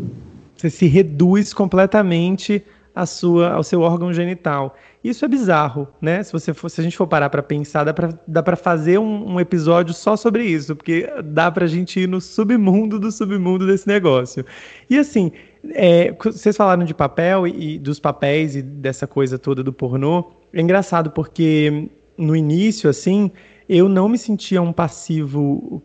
[0.57, 2.63] Você se reduz completamente
[2.97, 4.75] a sua, ao seu órgão genital.
[5.03, 6.23] Isso é bizarro, né?
[6.23, 7.85] Se você for, se a gente for parar para pensar,
[8.27, 12.07] dá para fazer um, um, episódio só sobre isso, porque dá para a gente ir
[12.07, 14.43] no submundo do submundo desse negócio.
[14.89, 15.31] E assim,
[15.75, 20.31] é, vocês falaram de papel e, e dos papéis e dessa coisa toda do pornô.
[20.51, 23.31] É engraçado porque no início, assim,
[23.69, 25.83] eu não me sentia um passivo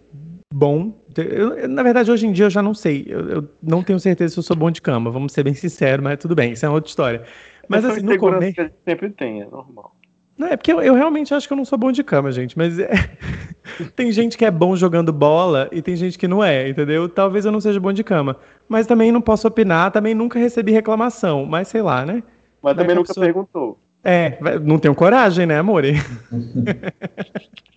[0.53, 0.95] bom.
[1.17, 3.05] Eu, na verdade, hoje em dia eu já não sei.
[3.09, 6.03] Eu, eu, não tenho certeza se eu sou bom de cama, vamos ser bem sinceros,
[6.03, 7.23] mas tudo bem, isso é outra história.
[7.69, 8.55] Mas assim, no começo.
[8.55, 9.95] Que a gente sempre tem, é normal.
[10.37, 12.57] Não, é porque eu, eu, realmente acho que eu não sou bom de cama, gente.
[12.57, 12.91] Mas é...
[13.95, 17.09] tem gente que é bom jogando bola e tem gente que não é, entendeu?
[17.09, 18.37] Talvez eu não seja bom de cama.
[18.69, 21.45] Mas também não posso opinar, também nunca recebi reclamação.
[21.47, 22.23] Mas sei lá, né?
[22.63, 23.25] Mas também nunca pessoa...
[23.25, 23.79] perguntou.
[24.05, 25.85] É, não tenho coragem, né, amor?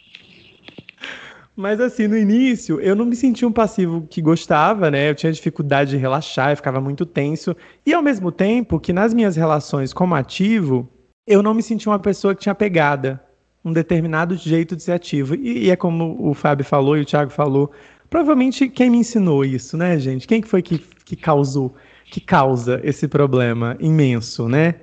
[1.56, 5.10] Mas assim, no início, eu não me sentia um passivo que gostava, né?
[5.10, 7.56] Eu tinha dificuldade de relaxar, eu ficava muito tenso.
[7.86, 10.90] E ao mesmo tempo que nas minhas relações como ativo,
[11.26, 13.24] eu não me sentia uma pessoa que tinha pegada,
[13.64, 15.34] um determinado jeito de ser ativo.
[15.36, 17.72] E, e é como o Fábio falou e o Thiago falou,
[18.10, 20.28] provavelmente quem me ensinou isso, né, gente?
[20.28, 21.74] Quem que foi que, que causou,
[22.12, 24.76] que causa esse problema imenso, né?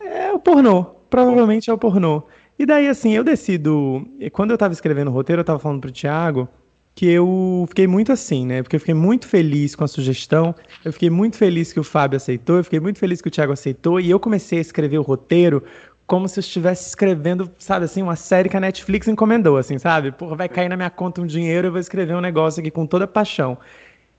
[0.00, 0.84] É o pornô.
[1.10, 2.22] Provavelmente é o pornô.
[2.58, 4.06] E daí, assim, eu decido.
[4.32, 6.48] Quando eu tava escrevendo o roteiro, eu tava falando pro Thiago
[6.96, 8.62] que eu fiquei muito assim, né?
[8.62, 12.16] Porque eu fiquei muito feliz com a sugestão, eu fiquei muito feliz que o Fábio
[12.16, 15.02] aceitou, eu fiquei muito feliz que o Thiago aceitou, e eu comecei a escrever o
[15.02, 15.62] roteiro
[16.06, 20.10] como se eu estivesse escrevendo, sabe, assim, uma série que a Netflix encomendou, assim, sabe?
[20.10, 22.86] Porra, vai cair na minha conta um dinheiro, eu vou escrever um negócio aqui com
[22.86, 23.58] toda paixão.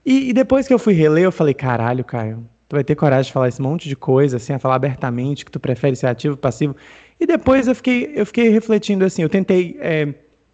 [0.06, 3.28] E, e depois que eu fui reler, eu falei, caralho, Caio, tu vai ter coragem
[3.28, 6.38] de falar esse monte de coisa, assim, a falar abertamente que tu prefere ser ativo,
[6.38, 6.76] passivo.
[7.20, 10.14] E depois eu fiquei, eu fiquei refletindo, assim, eu tentei é,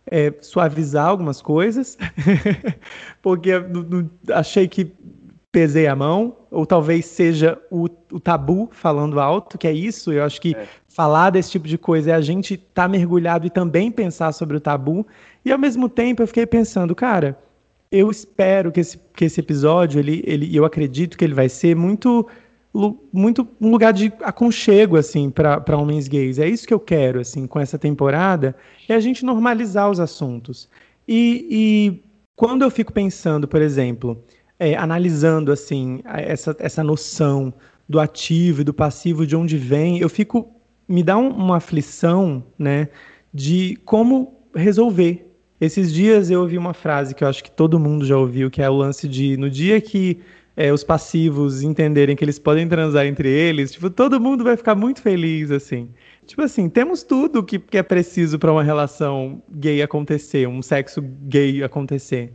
[0.10, 1.98] é, suavizar algumas coisas,
[3.22, 3.52] porque
[4.30, 4.92] achei que
[5.52, 10.12] pesei a mão, ou talvez seja o, o, tabu falando alto, que é isso.
[10.12, 10.68] Eu acho que é.
[10.88, 14.58] falar desse tipo de coisa é a gente estar tá mergulhado e também pensar sobre
[14.58, 15.06] o tabu.
[15.46, 17.38] E ao mesmo tempo eu fiquei pensando, cara,
[17.92, 21.76] eu espero que esse, que esse episódio, ele, ele, eu acredito que ele vai ser
[21.76, 22.28] muito
[23.12, 26.40] muito um lugar de aconchego assim para homens gays.
[26.40, 28.56] É isso que eu quero assim com essa temporada,
[28.90, 30.68] é a gente normalizar os assuntos.
[31.08, 32.04] E, e
[32.36, 34.24] quando eu fico pensando, por exemplo,
[34.58, 37.54] é, analisando assim essa, essa noção
[37.88, 40.50] do ativo e do passivo de onde vem, eu fico
[40.88, 42.90] me dá um, uma aflição, né,
[43.34, 45.30] de como resolver.
[45.60, 48.62] Esses dias eu ouvi uma frase que eu acho que todo mundo já ouviu, que
[48.62, 50.20] é o lance de no dia que
[50.56, 54.76] é, os passivos entenderem que eles podem transar entre eles, tipo, todo mundo vai ficar
[54.76, 55.90] muito feliz, assim.
[56.26, 61.02] Tipo assim, temos tudo que, que é preciso para uma relação gay acontecer, um sexo
[61.02, 62.34] gay acontecer.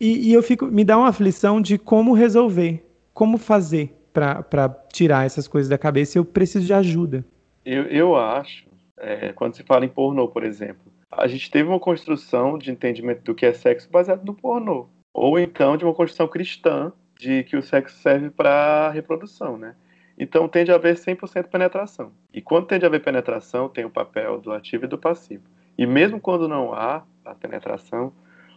[0.00, 5.26] E, e, eu fico, me dá uma aflição de como resolver, como fazer para tirar
[5.26, 6.18] essas coisas da cabeça.
[6.18, 7.24] Eu preciso de ajuda.
[7.64, 8.64] Eu, eu acho,
[8.96, 13.22] é, quando se fala em pornô, por exemplo, a gente teve uma construção de entendimento
[13.22, 14.88] do que é sexo baseado no pornô.
[15.12, 19.74] Ou então de uma construção cristã de que o sexo serve para reprodução, né?
[20.18, 22.12] Então tende a haver 100% penetração.
[22.32, 25.44] E quando tende a haver penetração, tem o papel do ativo e do passivo.
[25.76, 28.12] E mesmo quando não há a penetração,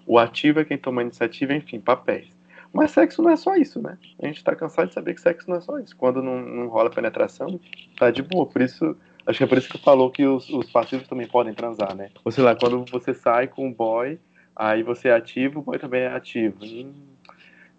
[0.07, 2.29] o ativo é quem toma a iniciativa, enfim, papéis.
[2.73, 3.97] Mas sexo não é só isso, né?
[4.21, 5.95] A gente tá cansado de saber que sexo não é só isso.
[5.95, 7.59] Quando não, não rola penetração,
[7.97, 8.45] tá de boa.
[8.45, 8.95] Por isso,
[9.25, 12.09] acho que é por isso que falou que os, os passivos também podem transar, né?
[12.23, 14.17] Ou sei lá, quando você sai com um boy,
[14.55, 16.63] aí você é ativo, o boy também é ativo.
[16.63, 16.93] Hum,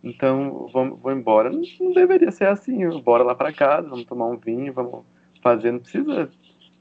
[0.02, 1.50] então, vamos, vou embora.
[1.50, 2.88] Não, não, deveria ser assim.
[3.00, 5.04] Bora lá para casa, vamos tomar um vinho, vamos
[5.40, 5.70] fazer.
[5.70, 6.28] Não precisa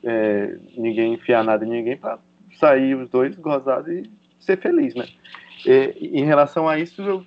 [0.04, 2.18] é, ninguém enfiar nada em ninguém para
[2.60, 5.06] sair os dois gozados e ser feliz, né?
[5.66, 7.24] Em relação a isso, eu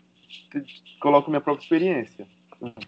[1.00, 2.26] coloco minha própria experiência.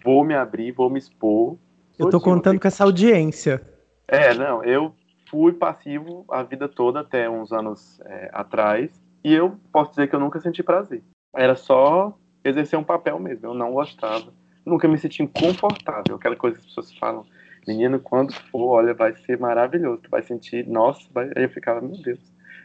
[0.03, 1.57] Vou me abrir, vou me expor.
[1.97, 3.61] Eu tô contando com essa audiência.
[4.07, 4.93] É, não, eu
[5.29, 8.89] fui passivo a vida toda, até uns anos é, atrás,
[9.23, 11.01] e eu posso dizer que eu nunca senti prazer.
[11.33, 12.17] Era só
[12.47, 14.33] exercer um papel mesmo, eu não gostava.
[14.65, 17.25] Nunca me senti confortável, aquela coisa que as pessoas falam,
[17.67, 21.25] menino, quando for, olha, vai ser maravilhoso, tu vai sentir, nossa, vai...
[21.35, 22.19] aí eu ficava, meu Deus,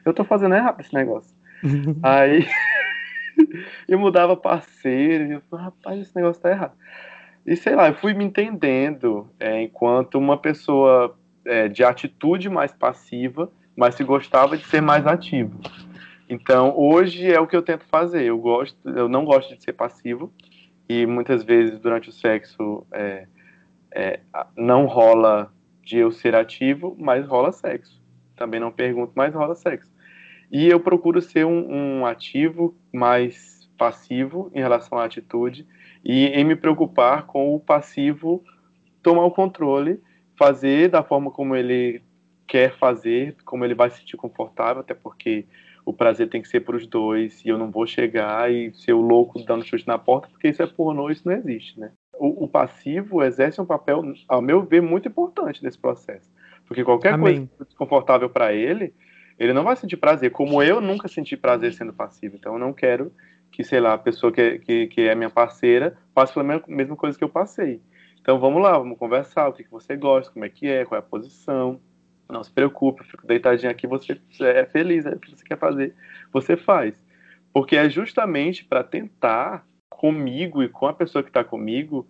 [0.05, 1.35] eu tô fazendo errado esse negócio.
[2.03, 2.45] Aí
[3.89, 6.73] eu mudava parceiro, e eu falei, rapaz, esse negócio tá errado.
[7.47, 12.73] E sei lá, eu fui me entendendo é, enquanto uma pessoa é, de atitude mais
[12.73, 15.59] passiva, mas se gostava de ser mais ativo.
[16.29, 18.25] Então, hoje é o que eu tento fazer.
[18.25, 20.33] Eu gosto, eu não gosto de ser passivo
[20.89, 23.27] e muitas vezes durante o sexo é,
[23.95, 24.21] é,
[24.57, 28.01] não rola de eu ser ativo, mas rola sexo.
[28.37, 29.91] Também não pergunto, mas rola sexo.
[30.51, 35.67] E eu procuro ser um, um ativo mais passivo em relação à atitude
[36.05, 38.45] e em me preocupar com o passivo
[39.03, 40.01] tomar o controle,
[40.39, 42.03] fazer da forma como ele
[42.47, 45.47] quer fazer, como ele vai se sentir confortável, até porque
[45.85, 48.93] o prazer tem que ser para os dois e eu não vou chegar e ser
[48.93, 51.93] o louco dando chute na porta, porque isso é pornô, isso não existe, né?
[52.15, 56.31] O, o passivo exerce um papel, ao meu ver, muito importante nesse processo.
[56.67, 57.47] Porque qualquer Amém.
[57.49, 58.95] coisa desconfortável para ele,
[59.39, 62.37] ele não vai sentir prazer, como eu nunca senti prazer sendo passivo.
[62.37, 63.13] Então eu não quero
[63.51, 67.19] que, sei lá, a pessoa que, que, que é minha parceira passe pela mesma coisa
[67.19, 67.81] que eu passei.
[68.21, 70.97] Então vamos lá, vamos conversar, o que, que você gosta, como é que é, qual
[70.97, 71.81] é a posição.
[72.29, 75.59] Não se preocupe, eu fico deitadinho aqui, você é feliz, é o que você quer
[75.59, 75.95] fazer,
[76.33, 76.95] você faz.
[77.53, 82.07] Porque é justamente para tentar, comigo e com a pessoa que está comigo,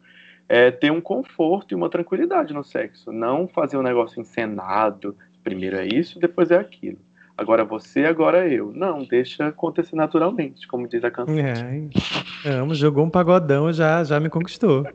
[0.48, 3.12] é, ter um conforto e uma tranquilidade no sexo.
[3.12, 6.98] Não fazer um negócio encenado, primeiro é isso, depois é aquilo
[7.37, 8.72] agora você, agora eu.
[8.72, 11.37] Não, deixa acontecer naturalmente, como diz a canção.
[11.38, 14.87] É, amo, jogou um pagodão, já, já me conquistou.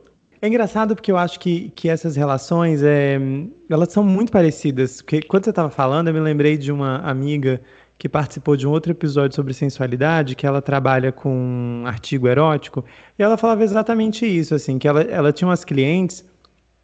[0.42, 3.20] É engraçado porque eu acho que, que essas relações, é,
[3.70, 5.02] elas são muito parecidas.
[5.02, 7.62] Porque quando você estava falando, eu me lembrei de uma amiga
[7.98, 12.86] que participou de um outro episódio sobre sensualidade, que ela trabalha com um artigo erótico,
[13.18, 16.24] e ela falava exatamente isso, assim, que ela, ela tinha umas clientes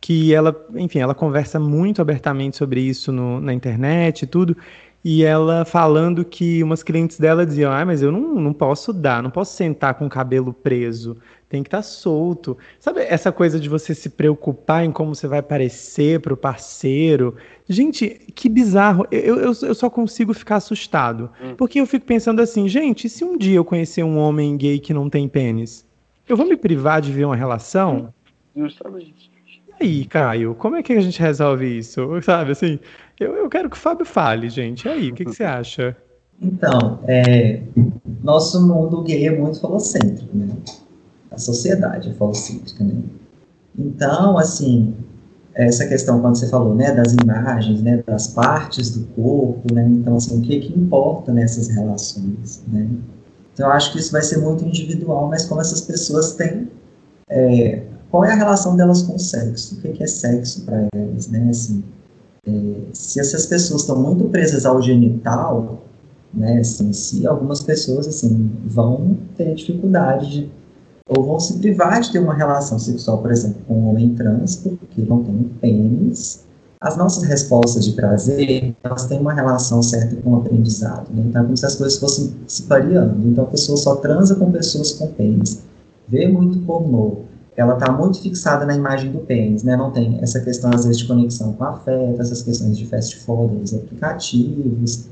[0.01, 4.57] que ela, enfim, ela conversa muito abertamente sobre isso no, na internet e tudo,
[5.03, 9.21] e ela falando que umas clientes dela diziam: Ah, mas eu não, não posso dar,
[9.21, 11.17] não posso sentar com o cabelo preso.
[11.53, 12.57] Tem que estar tá solto.
[12.79, 17.35] Sabe essa coisa de você se preocupar em como você vai parecer para o parceiro?
[17.69, 19.05] Gente, que bizarro.
[19.11, 21.29] Eu, eu, eu, só consigo ficar assustado.
[21.39, 21.53] Hum.
[21.55, 24.79] Porque eu fico pensando assim, gente, e se um dia eu conhecer um homem gay
[24.79, 25.85] que não tem pênis?
[26.27, 28.11] Eu vou me privar de ver uma relação?
[28.57, 29.29] Justamente.
[29.79, 32.19] E aí, Caio, como é que a gente resolve isso?
[32.23, 32.79] Sabe, assim,
[33.19, 34.87] eu, eu quero que o Fábio fale, gente.
[34.87, 35.95] E aí, o que, que você acha?
[36.41, 37.61] Então, é,
[38.23, 40.47] nosso mundo gay é muito falocêntrico, né?
[41.33, 43.01] A sociedade é falocêntrica, né?
[43.77, 44.93] Então, assim,
[45.55, 50.15] essa questão quando você falou, né, das imagens, né, das partes do corpo, né, então,
[50.15, 52.87] assim, o que que importa nessas relações, né?
[53.53, 56.69] Então, eu acho que isso vai ser muito individual, mas como essas pessoas têm,
[57.29, 59.75] é, qual é a relação delas com o sexo?
[59.75, 61.83] O que, que é sexo para elas, né, assim,
[62.47, 62.51] é,
[62.93, 65.83] se essas pessoas estão muito presas ao genital,
[66.33, 70.62] né, assim, se algumas pessoas, assim, vão ter dificuldade de
[71.07, 74.55] ou vão se privar de ter uma relação sexual, por exemplo, com um homem trans,
[74.55, 76.45] porque não tem um pênis.
[76.79, 81.23] As nossas respostas de prazer, elas têm uma relação certa com o aprendizado, né?
[81.25, 83.25] Então, é como se as coisas fossem se pareando.
[83.27, 85.61] Então, a pessoa só transa com pessoas com pênis.
[86.07, 87.19] Vê muito pornô.
[87.55, 89.77] Ela está muito fixada na imagem do pênis, né?
[89.77, 93.55] Não tem essa questão, às vezes, de conexão com afeto, essas questões de fast food,
[93.57, 95.07] dos aplicativos,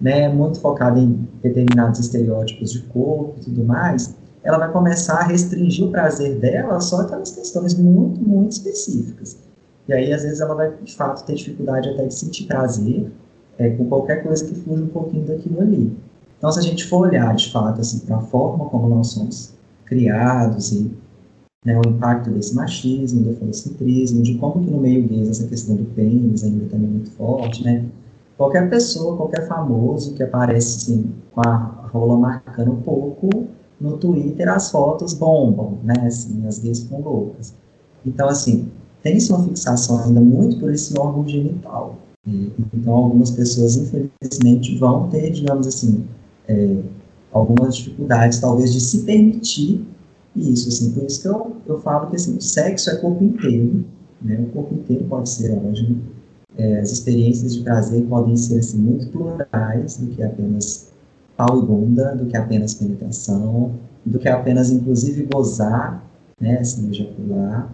[0.00, 0.28] né?
[0.28, 5.86] Muito focada em determinados estereótipos de corpo e tudo mais ela vai começar a restringir
[5.86, 9.36] o prazer dela só aquelas questões muito, muito específicas.
[9.88, 13.10] E aí, às vezes, ela vai, de fato, ter dificuldade até de sentir prazer
[13.58, 15.96] é, com qualquer coisa que fuja um pouquinho daquilo ali.
[16.38, 19.52] Então, se a gente for olhar, de fato, assim, para a forma como nós somos
[19.84, 20.90] criados e
[21.64, 25.76] né, o impacto desse machismo, do falocentrismo, de como que no meio gay essa questão
[25.76, 27.84] do pênis ainda também é muito forte, né?
[28.38, 31.56] Qualquer pessoa, qualquer famoso que aparece assim, com a
[31.92, 33.28] rola marcando um pouco,
[33.80, 35.94] no Twitter as fotos bombam, né?
[36.06, 37.54] Assim, as gays ficam loucas.
[38.04, 38.68] Então, assim,
[39.02, 41.96] tem-se uma fixação ainda muito por esse órgão genital.
[42.26, 46.04] Então, algumas pessoas, infelizmente, vão ter, digamos assim,
[46.46, 46.76] é,
[47.32, 49.86] algumas dificuldades, talvez, de se permitir
[50.36, 50.68] isso.
[50.68, 53.84] Assim, por isso que eu, eu falo que assim, o sexo é corpo inteiro,
[54.20, 54.38] né?
[54.40, 56.02] O corpo inteiro pode ser ótimo.
[56.58, 60.92] É, as experiências de prazer podem ser assim, muito plurais do que apenas
[61.40, 63.72] pau bunda do que apenas penetração,
[64.04, 66.04] do que apenas, inclusive, gozar,
[66.38, 67.72] né, assim, ejacular.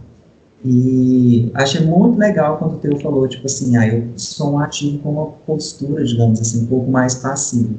[0.65, 4.99] E achei muito legal quando o Teu falou, tipo assim, ah, eu sou um ativo
[4.99, 7.75] com uma postura, digamos assim, um pouco mais passiva.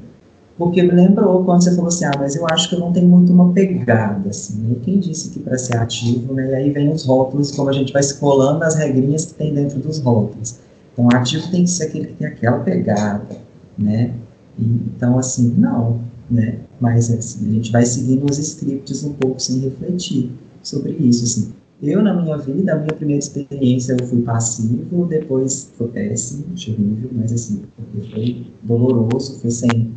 [0.58, 3.08] Porque me lembrou quando você falou assim, ah, mas eu acho que eu não tenho
[3.08, 4.76] muito uma pegada, assim, né?
[4.84, 6.52] Quem disse que para ser ativo, né?
[6.52, 9.54] E aí vem os rótulos, como a gente vai se colando nas regrinhas que tem
[9.54, 10.60] dentro dos rótulos.
[10.94, 13.38] Então, ativo tem que ser aquele que tem aquela pegada,
[13.78, 14.14] né?
[14.60, 16.58] Então, assim, não, né?
[16.80, 21.54] Mas assim, a gente vai seguindo os scripts um pouco sem refletir sobre isso, assim.
[21.82, 27.10] Eu, na minha vida, a minha primeira experiência, eu fui passivo, depois foi péssimo, terrível,
[27.14, 27.64] mas assim,
[28.12, 29.92] foi doloroso, foi sem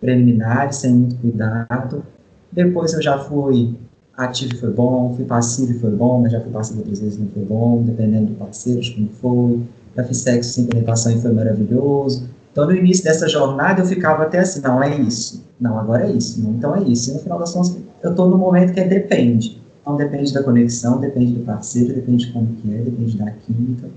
[0.00, 2.02] preliminares, sem muito cuidado.
[2.50, 3.76] Depois eu já fui
[4.16, 7.28] ativo foi bom, fui passivo e foi bom, mas já fui passivo outras vezes não
[7.28, 9.60] foi bom, dependendo do parceiro, que não foi.
[9.94, 12.28] Já fiz sexo sem penetração e foi maravilhoso.
[12.56, 15.44] Então, no início dessa jornada, eu ficava até assim, não, é isso.
[15.60, 16.40] Não, agora é isso.
[16.40, 17.10] Então é isso.
[17.10, 19.60] E no final das contas, eu estou no momento que é depende.
[19.82, 23.90] Então, depende da conexão, depende do parceiro, depende de como que é, depende da química.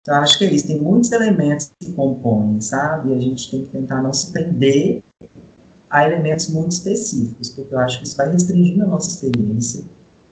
[0.00, 0.66] Então, acho que é isso.
[0.66, 3.10] Tem muitos elementos que compõem, sabe?
[3.10, 5.00] E a gente tem que tentar não se prender
[5.88, 9.84] a elementos muito específicos, porque eu acho que isso vai restringindo a nossa experiência.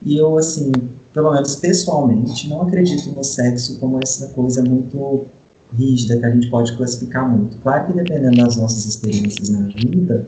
[0.04, 0.72] E eu, assim,
[1.14, 5.28] pelo menos pessoalmente, não acredito no sexo como essa coisa muito
[5.76, 7.56] rígida que a gente pode classificar muito.
[7.59, 10.26] Claro que dependendo das nossas experiências na vida,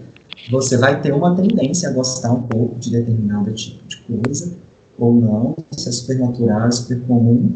[0.51, 4.53] você vai ter uma tendência a gostar um pouco de determinado tipo de coisa,
[4.99, 7.53] ou não, isso é super natural, é super comum,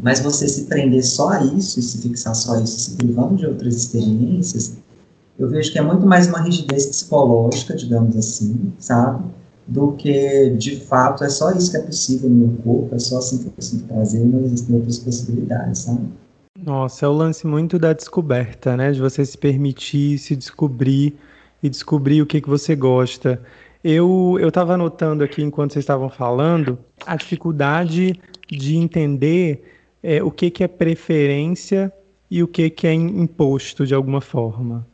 [0.00, 3.36] mas você se prender só a isso, e se fixar só a isso, se privando
[3.36, 4.76] de outras experiências,
[5.38, 9.24] eu vejo que é muito mais uma rigidez psicológica, digamos assim, sabe?
[9.66, 13.18] Do que, de fato, é só isso que é possível no meu corpo, é só
[13.18, 16.06] assim que eu sinto prazer, não existem outras possibilidades, sabe?
[16.64, 18.90] Nossa, é o lance muito da descoberta, né?
[18.90, 21.14] De você se permitir se descobrir
[21.62, 23.42] e descobrir o que, que você gosta.
[23.82, 29.62] Eu estava anotando aqui enquanto vocês estavam falando a dificuldade de entender
[30.02, 31.92] é, o que, que é preferência
[32.30, 34.86] e o que, que é imposto de alguma forma.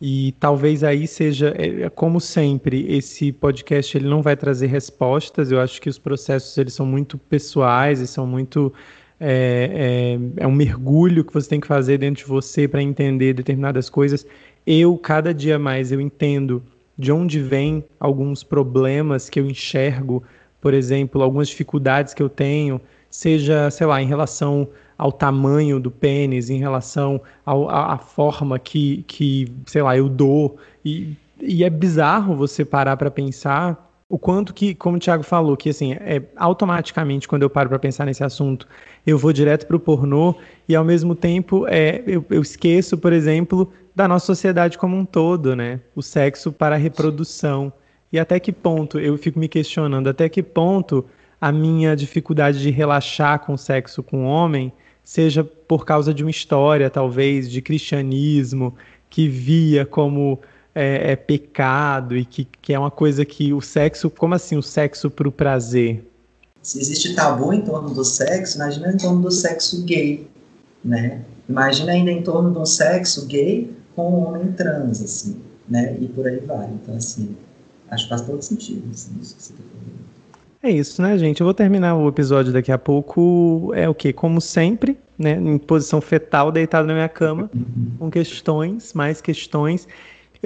[0.00, 5.50] E talvez aí seja, é, é, como sempre, esse podcast ele não vai trazer respostas.
[5.50, 8.72] Eu acho que os processos eles são muito pessoais e são muito
[9.20, 13.32] é, é, é um mergulho que você tem que fazer dentro de você para entender
[13.34, 14.26] determinadas coisas.
[14.66, 16.62] Eu, cada dia mais, eu entendo
[16.98, 20.22] de onde vêm alguns problemas que eu enxergo
[20.66, 24.66] por exemplo, algumas dificuldades que eu tenho, seja, sei lá, em relação
[24.98, 30.56] ao tamanho do pênis, em relação à forma que, que, sei lá, eu dou.
[30.84, 35.56] E, e é bizarro você parar para pensar o quanto que, como o Thiago falou,
[35.56, 38.68] que assim, é, automaticamente quando eu paro para pensar nesse assunto,
[39.04, 40.34] eu vou direto para o pornô
[40.68, 45.04] e ao mesmo tempo é, eu, eu, esqueço, por exemplo, da nossa sociedade como um
[45.04, 45.80] todo, né?
[45.94, 47.72] O sexo para a reprodução.
[48.12, 51.04] E até que ponto, eu fico me questionando, até que ponto
[51.40, 56.22] a minha dificuldade de relaxar com o sexo com o homem seja por causa de
[56.22, 58.74] uma história, talvez, de cristianismo,
[59.10, 60.40] que via como
[60.76, 64.62] é, é, pecado e que, que é uma coisa que o sexo, como assim o
[64.62, 66.06] sexo para o prazer?
[66.60, 70.28] Se existe tabu em torno do sexo, imagina em torno do sexo gay,
[70.84, 71.22] né?
[71.48, 75.96] Imagina ainda em torno de um sexo gay com um homem trans, assim, né?
[75.98, 76.66] E por aí vai.
[76.66, 77.34] Então, assim,
[77.90, 79.96] acho que faz todo sentido, assim, isso que você está falando.
[80.62, 81.40] É isso, né, gente?
[81.40, 83.72] Eu vou terminar o episódio daqui a pouco.
[83.74, 84.12] É o quê?
[84.12, 85.36] Como sempre, né?
[85.36, 87.92] Em posição fetal, deitado na minha cama, uhum.
[87.98, 89.88] com questões, mais questões.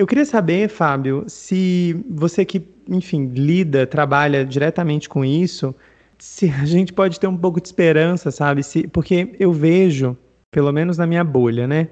[0.00, 5.74] Eu queria saber, Fábio, se você que, enfim, lida, trabalha diretamente com isso,
[6.18, 8.62] se a gente pode ter um pouco de esperança, sabe?
[8.62, 10.16] Se, porque eu vejo,
[10.50, 11.88] pelo menos na minha bolha, né?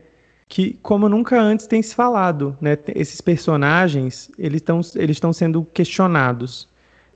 [0.48, 2.78] Que como nunca antes tem se falado, né?
[2.94, 6.66] Esses personagens, eles estão eles sendo questionados.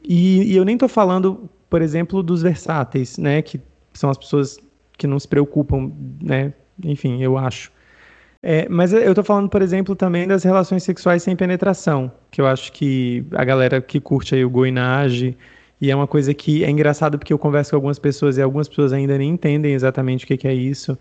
[0.05, 3.41] E, e eu nem estou falando, por exemplo, dos versáteis, né?
[3.41, 3.59] Que
[3.95, 4.59] são as pessoas
[4.99, 5.91] que não se preocupam,
[6.21, 6.53] né?
[6.85, 7.73] Enfim, eu acho.
[8.43, 12.47] É, mas eu tô falando, por exemplo, também das relações sexuais sem penetração, que eu
[12.47, 15.37] acho que a galera que curte aí o goinage,
[15.81, 18.69] e é uma coisa que é engraçado porque eu converso com algumas pessoas e algumas
[18.69, 20.99] pessoas ainda nem entendem exatamente o que, que é isso.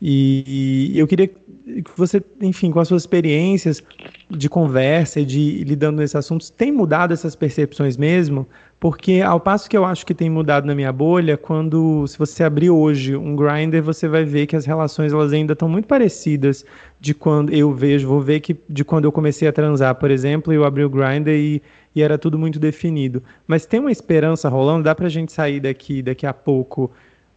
[0.00, 3.82] E, e eu queria que você, enfim, com as suas experiências
[4.30, 8.46] de conversa e de lidando nesses assuntos, tem mudado essas percepções mesmo?
[8.80, 12.44] Porque ao passo que eu acho que tem mudado na minha bolha, quando se você
[12.44, 16.64] abrir hoje um grinder, você vai ver que as relações elas ainda estão muito parecidas
[17.00, 20.52] de quando eu vejo, vou ver que de quando eu comecei a transar, por exemplo,
[20.52, 21.60] eu abri o grinder e,
[21.94, 23.20] e era tudo muito definido.
[23.48, 26.90] Mas tem uma esperança rolando, dá pra gente sair daqui daqui a pouco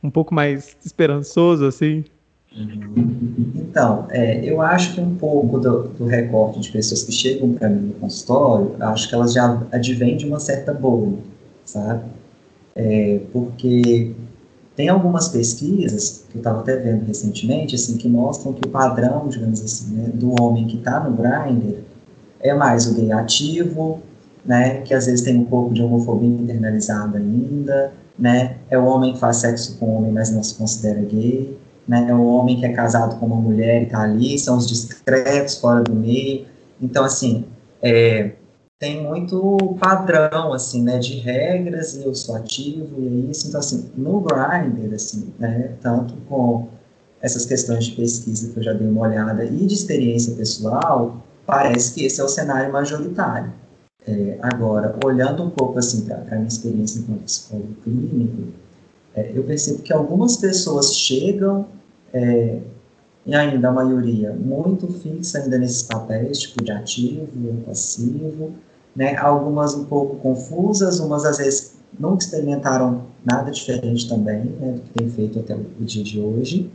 [0.03, 2.03] um pouco mais esperançoso assim?
[2.53, 7.69] Então, é, eu acho que um pouco do, do recorte de pessoas que chegam para
[7.69, 11.17] mim no consultório, acho que elas já advêm de uma certa bolha,
[11.63, 12.03] sabe?
[12.75, 14.13] É, porque
[14.75, 19.27] tem algumas pesquisas que eu estava até vendo recentemente, assim, que mostram que o padrão,
[19.29, 21.79] digamos assim, né, do homem que está no grinder
[22.41, 24.01] é mais o gay ativo,
[24.45, 29.13] né, que às vezes tem um pouco de homofobia internalizada ainda, né, é o homem
[29.13, 31.57] que faz sexo com homem, mas não se considera gay,
[31.91, 32.13] né?
[32.13, 35.83] O homem que é casado com uma mulher e está ali, são os discretos, fora
[35.83, 36.45] do meio.
[36.81, 37.43] Então, assim,
[37.81, 38.31] é,
[38.79, 43.49] tem muito padrão, assim, né, de regras, e eu sou ativo, e é isso.
[43.49, 46.69] Então, assim, no Grindr, assim, né, tanto com
[47.21, 51.93] essas questões de pesquisa que eu já dei uma olhada e de experiência pessoal, parece
[51.93, 53.51] que esse é o cenário majoritário.
[54.07, 58.43] É, agora, olhando um pouco, assim, para a minha experiência enquanto psicólogo clínico,
[59.13, 61.67] é, eu percebo que algumas pessoas chegam,
[62.13, 62.59] é,
[63.25, 67.27] e ainda a maioria, muito fixa ainda nesses papéis, tipo de ativo
[67.65, 68.51] passivo,
[68.95, 69.15] né?
[69.17, 74.89] algumas um pouco confusas, umas às vezes não experimentaram nada diferente também né, do que
[74.93, 76.71] tem feito até o dia de hoje.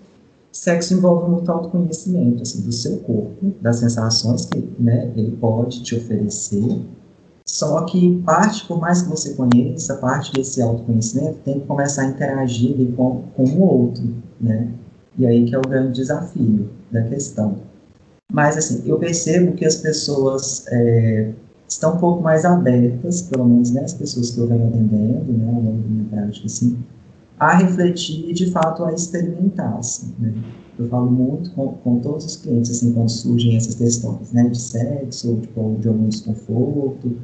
[0.52, 5.96] Sexo envolve muito autoconhecimento assim, do seu corpo, das sensações que né, ele pode te
[5.96, 6.80] oferecer,
[7.46, 12.06] só que parte, por mais que você conheça, parte desse autoconhecimento tem que começar a
[12.06, 14.02] interagir com, com o outro,
[14.40, 14.68] né?
[15.18, 17.58] E aí que é o grande desafio da questão.
[18.32, 21.32] Mas, assim, eu percebo que as pessoas é,
[21.68, 25.46] estão um pouco mais abertas, pelo menos né, as pessoas que eu venho atendendo, né,
[25.46, 26.78] ao longo da minha prática, assim,
[27.38, 30.32] a refletir e, de fato, a experimentar, assim, né?
[30.78, 34.60] Eu falo muito com, com todos os clientes, assim, quando surgem essas questões, né, de
[34.60, 37.16] sexo, ou tipo, de algum desconforto,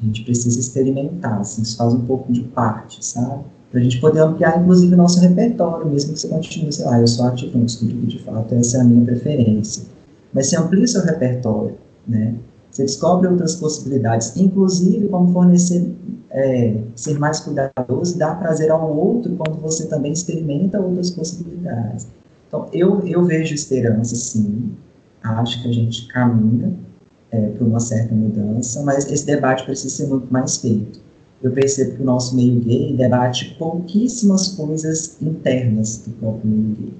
[0.00, 3.44] a gente precisa experimentar, assim, isso faz um pouco de parte, sabe?
[3.76, 6.98] Para a gente poder ampliar, inclusive, o nosso repertório, mesmo que você continue, sei lá,
[6.98, 9.84] eu sou que de fato essa é a minha preferência.
[10.32, 11.74] Mas você amplia o seu repertório,
[12.08, 12.36] né?
[12.70, 15.94] Você descobre outras possibilidades, inclusive como fornecer,
[16.30, 22.06] é, ser mais cuidadoso dar prazer ao outro quando você também experimenta outras possibilidades.
[22.48, 24.70] Então, eu, eu vejo esperança, sim.
[25.22, 26.72] Acho que a gente caminha
[27.30, 31.04] é, para uma certa mudança, mas esse debate precisa ser muito mais feito.
[31.42, 36.94] Eu percebo que o nosso meio gay debate pouquíssimas coisas internas do próprio meio gay.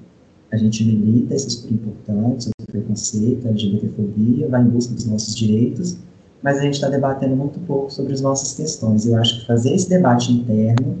[0.51, 5.35] A gente milita esses super importantes, o preconceito, a LGBTfobia, vai em busca dos nossos
[5.35, 5.97] direitos,
[6.41, 9.05] mas a gente está debatendo muito pouco sobre as nossas questões.
[9.05, 10.99] Eu acho que fazer esse debate interno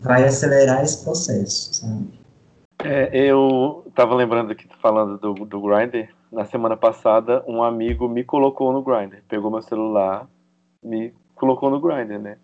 [0.00, 2.06] vai acelerar esse processo, sabe?
[2.84, 8.22] É, eu estava lembrando aqui, falando do, do Grindr, na semana passada, um amigo me
[8.22, 10.28] colocou no Grindr, pegou meu celular,
[10.82, 12.36] me colocou no Grindr, né?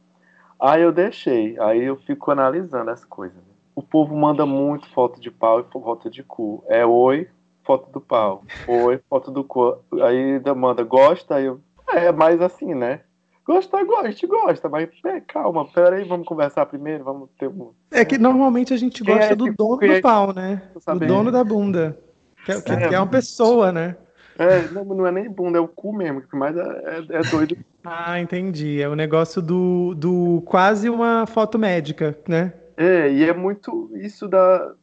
[0.61, 3.37] Aí eu deixei, aí eu fico analisando as coisas.
[3.37, 3.55] Né?
[3.75, 6.63] O povo manda muito foto de pau e foto de cu.
[6.69, 7.29] É oi,
[7.65, 8.45] foto do pau.
[8.69, 9.79] Oi, foto do cu.
[10.03, 11.37] Aí ainda manda, gosta?
[11.37, 13.01] Aí eu, é mais assim, né?
[13.47, 17.73] Gosta, a gente gosta, mas é, calma, peraí, vamos conversar primeiro, vamos ter um.
[17.91, 20.63] É que normalmente a gente gosta é, do dono do pau, né?
[20.87, 21.99] Do dono da bunda.
[22.45, 23.97] Que é, que, é, que é uma pessoa, né?
[24.41, 27.23] É, não, não é nem bunda, é o cu mesmo, que mais é, é, é
[27.31, 27.59] doido.
[27.85, 28.81] ah, entendi.
[28.81, 32.55] É o negócio do, do quase uma foto médica, né?
[32.75, 34.75] É, e é muito isso da.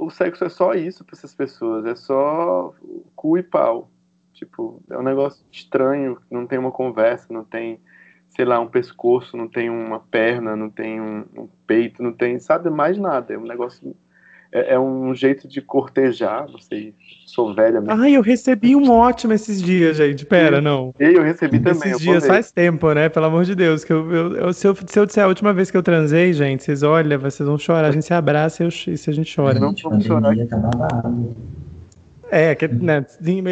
[0.00, 2.74] O sexo é só isso para essas pessoas, é só
[3.14, 3.88] cu e pau.
[4.32, 7.80] Tipo, é um negócio estranho, não tem uma conversa, não tem,
[8.30, 12.40] sei lá, um pescoço, não tem uma perna, não tem um, um peito, não tem,
[12.40, 13.32] sabe, mais nada.
[13.32, 13.94] É um negócio.
[14.52, 16.94] É, é, um jeito de cortejar, não sei,
[17.26, 18.00] sou velha mesmo.
[18.00, 20.24] Ai, eu recebi um ótimo esses dias, gente.
[20.24, 20.94] Pera, não.
[20.98, 21.90] E eu recebi também.
[21.90, 23.08] Esses dias faz tempo, né?
[23.08, 23.84] Pelo amor de Deus.
[23.84, 26.32] Que eu, eu, eu, se, eu, se eu disser a última vez que eu transei,
[26.32, 27.88] gente, vocês olham, vocês vão chorar.
[27.88, 29.58] A gente se abraça e, eu, e se a gente chora.
[29.58, 30.34] Não vamos chorar.
[30.34, 31.12] Tá
[32.30, 33.04] é, que, né,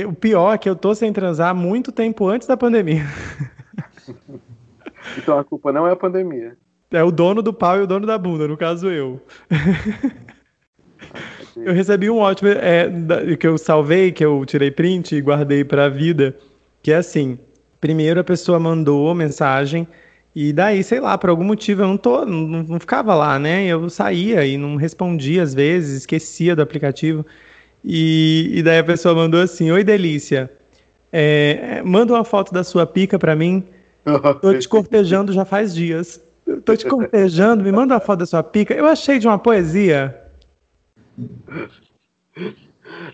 [0.06, 3.04] o pior é que eu tô sem transar muito tempo antes da pandemia.
[5.18, 6.56] Então a culpa não é a pandemia.
[6.90, 9.20] É o dono do pau e o dono da bunda, no caso eu.
[11.56, 12.88] eu recebi um ótimo é,
[13.38, 16.36] que eu salvei, que eu tirei print e guardei para a vida,
[16.82, 17.38] que é assim:
[17.80, 19.86] primeiro a pessoa mandou mensagem
[20.34, 23.66] e daí, sei lá, por algum motivo eu não tô, não, não ficava lá, né?
[23.66, 27.24] Eu saía e não respondia às vezes, esquecia do aplicativo.
[27.84, 30.50] E, e daí a pessoa mandou assim: Oi, delícia.
[31.12, 33.64] É, manda uma foto da sua pica para mim.
[34.42, 36.20] Tô te cortejando já faz dias.
[36.64, 38.74] tô te cortejando, me manda uma foto da sua pica.
[38.74, 40.23] Eu achei de uma poesia.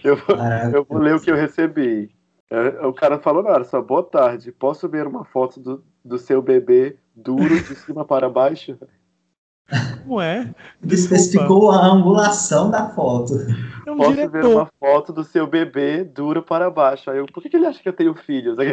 [0.02, 0.18] Eu,
[0.74, 2.10] eu vou ler o que eu recebi.
[2.50, 4.50] É, o cara falou na hora, só boa tarde.
[4.50, 8.76] Posso ver uma foto do, do seu bebê duro de cima para baixo?
[10.02, 10.52] Como é?
[10.82, 13.34] Especificou a angulação da foto.
[13.86, 14.32] É um Posso diretor.
[14.32, 17.08] ver uma foto do seu bebê duro para baixo.
[17.10, 18.56] Aí eu, por que, que ele acha que eu tenho filhos?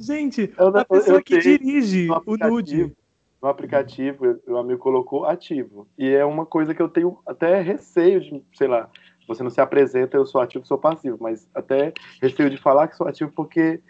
[0.00, 2.94] Gente, eu, a pessoa que dirige o nude.
[3.40, 5.86] No aplicativo, o amigo colocou ativo.
[5.96, 8.90] E é uma coisa que eu tenho até receio de, sei lá,
[9.28, 12.96] você não se apresenta, eu sou ativo, sou passivo, mas até receio de falar que
[12.96, 13.80] sou ativo porque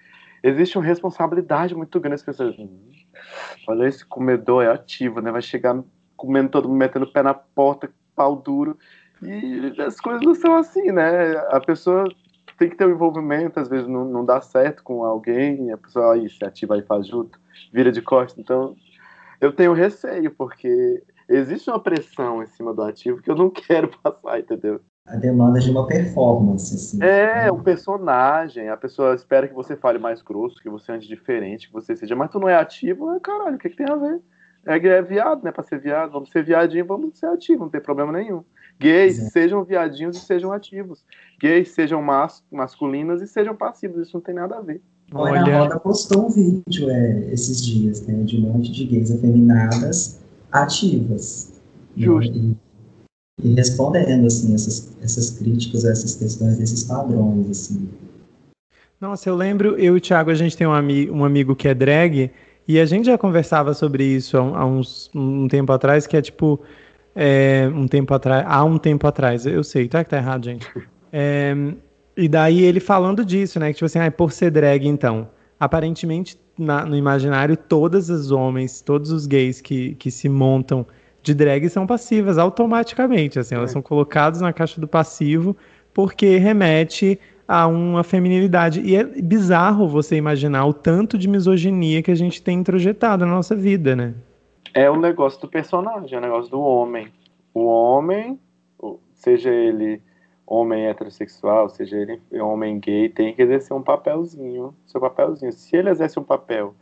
[0.42, 2.16] existe uma responsabilidade muito grande.
[2.16, 2.90] As pessoas, hum,
[3.66, 5.30] olha, esse comedor é ativo, né?
[5.30, 5.82] Vai chegar
[6.16, 8.76] comendo todo mundo, metendo o pé na porta, pau duro.
[9.22, 11.36] E as coisas não são assim, né?
[11.50, 12.04] A pessoa
[12.58, 16.14] tem que ter um envolvimento, às vezes não, não dá certo com alguém, a pessoa
[16.14, 17.38] aí se ativa e faz junto,
[17.72, 18.38] vira de costas.
[18.38, 18.76] Então,
[19.40, 23.88] eu tenho receio, porque existe uma pressão em cima do ativo que eu não quero
[24.02, 24.80] passar, entendeu?
[25.08, 26.74] a demanda de uma performance.
[26.74, 27.52] Assim, é, né?
[27.52, 28.68] um personagem.
[28.68, 32.14] A pessoa espera que você fale mais grosso, que você ande diferente, que você seja.
[32.14, 34.20] Mas tu não é ativo, é caralho, o que, que tem a ver?
[34.66, 35.50] É, é viado, né?
[35.50, 38.44] Pra ser viado, vamos ser viadinho, vamos ser ativo, não tem problema nenhum.
[38.78, 39.32] Gays, Exato.
[39.32, 41.04] sejam viadinhos e sejam ativos.
[41.40, 44.82] Gays, sejam mas, masculinos e sejam passivos, isso não tem nada a ver.
[45.12, 49.10] Olha, a Roda postou um vídeo é, esses dias, né, de um monte de gays
[49.10, 50.20] afeminadas
[50.52, 51.52] ativas.
[51.96, 52.38] Justo.
[52.38, 52.54] Né,
[53.42, 57.88] e respondendo assim essas, essas críticas, essas questões, esses padrões assim.
[59.00, 61.68] Nossa, eu lembro, eu e o Thiago, a gente tem um, ami um amigo que
[61.68, 62.30] é drag
[62.66, 66.22] e a gente já conversava sobre isso há, há uns um tempo atrás, que é
[66.22, 66.60] tipo
[67.14, 70.66] é, um tempo atrás, há um tempo atrás, eu sei, tá que tá errado, gente.
[71.10, 71.54] É,
[72.18, 76.38] e daí ele falando disso, né, que tipo assim, ah, por ser drag então, aparentemente
[76.58, 80.84] na, no imaginário todos os homens, todos os gays que, que se montam
[81.22, 83.72] de drag são passivas automaticamente, assim, elas é.
[83.74, 85.56] são colocadas na caixa do passivo
[85.94, 88.80] porque remete a uma feminilidade.
[88.80, 93.32] E é bizarro você imaginar o tanto de misoginia que a gente tem introjetado na
[93.32, 94.14] nossa vida, né?
[94.74, 97.08] É o negócio do personagem, é o negócio do homem.
[97.54, 98.38] O homem,
[99.14, 100.02] seja ele
[100.48, 105.52] homem heterossexual, seja ele homem gay, tem que exercer um papelzinho, seu papelzinho.
[105.52, 106.74] Se ele exerce um papel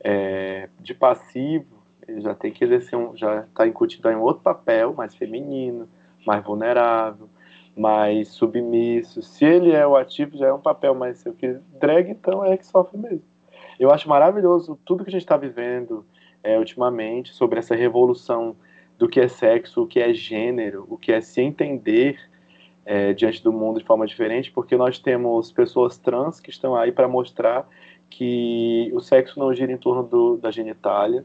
[0.00, 4.94] é, de passivo, ele já tem que exercer um, já está incutido em outro papel,
[4.94, 5.86] mais feminino,
[6.26, 7.28] mais vulnerável,
[7.76, 9.20] mais submisso.
[9.22, 12.56] Se ele é o ativo, já é um papel mais seu que drag, então é
[12.56, 13.22] que sofre mesmo.
[13.78, 16.04] Eu acho maravilhoso tudo que a gente está vivendo
[16.42, 18.56] é, ultimamente sobre essa revolução
[18.98, 22.31] do que é sexo, o que é gênero, o que é se entender
[22.84, 26.90] é, diante do mundo de forma diferente, porque nós temos pessoas trans que estão aí
[26.92, 27.68] para mostrar
[28.10, 31.24] que o sexo não gira em torno do, da genitália,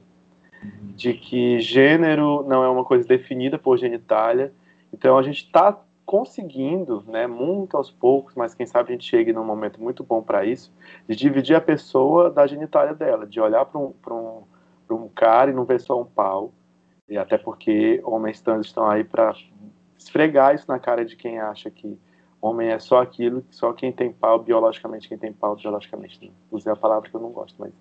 [0.95, 4.53] de que gênero não é uma coisa definida por genitália.
[4.91, 9.33] Então a gente está conseguindo, né, muito aos poucos, mas quem sabe a gente chegue
[9.33, 10.73] num momento muito bom para isso,
[11.07, 14.43] de dividir a pessoa da genitália dela, de olhar para um, um,
[14.89, 16.53] um cara e não ver só um pau,
[17.09, 19.35] e até porque homens trans estão aí para
[19.97, 21.97] esfregar isso na cara de quem acha que
[22.41, 26.31] homem é só aquilo, só quem tem pau, biologicamente, quem tem pau, biologicamente.
[26.51, 27.73] Usei a palavra que eu não gosto, mas.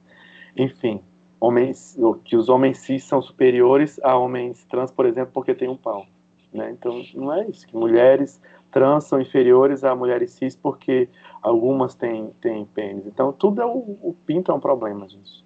[0.56, 1.02] Enfim,
[1.38, 5.76] homens, que os homens cis são superiores a homens trans, por exemplo, porque tem um
[5.76, 6.06] pau.
[6.52, 6.70] Né?
[6.70, 8.40] Então, não é isso, que mulheres
[8.70, 11.08] trans são inferiores a mulheres cis porque
[11.42, 13.06] algumas têm, têm pênis.
[13.06, 15.44] Então, tudo é o, o pinto é um problema, gente.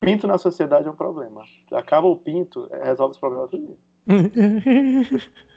[0.00, 1.44] Pinto na sociedade é um problema.
[1.72, 3.78] Acaba o pinto, resolve os problemas tudo.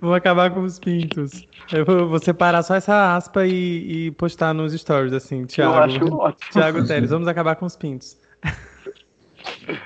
[0.00, 1.46] Vou acabar com os pintos.
[1.72, 5.74] Eu vou, separar só essa aspa e, e, postar nos stories, assim, Thiago.
[5.74, 6.52] Eu acho ótimo.
[6.52, 8.16] Thiago Teles, vamos acabar com os pintos.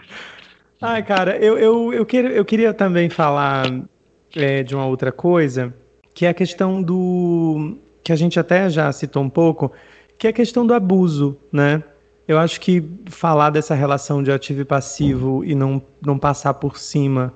[0.80, 3.64] Ai, cara, eu, eu, eu, queria, eu queria também falar
[4.34, 5.74] é, de uma outra coisa,
[6.14, 7.78] que é a questão do.
[8.02, 9.72] que a gente até já citou um pouco,
[10.18, 11.82] que é a questão do abuso, né?
[12.26, 16.78] Eu acho que falar dessa relação de ativo e passivo e não, não passar por
[16.78, 17.34] cima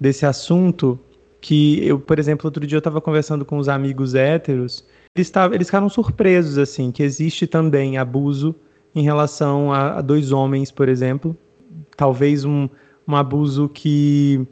[0.00, 0.98] desse assunto,
[1.46, 4.84] que eu, por exemplo, outro dia eu estava conversando com os amigos héteros,
[5.14, 8.52] eles, tavam, eles ficaram surpresos, assim, que existe também abuso
[8.92, 11.36] em relação a, a dois homens, por exemplo.
[11.96, 12.68] Talvez um,
[13.06, 14.44] um abuso que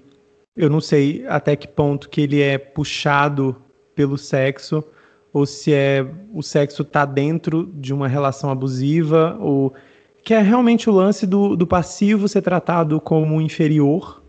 [0.57, 3.57] eu não sei até que ponto que ele é puxado
[3.97, 4.85] pelo sexo
[5.33, 9.75] ou se é o sexo está dentro de uma relação abusiva ou
[10.23, 14.23] que é realmente o lance do, do passivo ser tratado como inferior.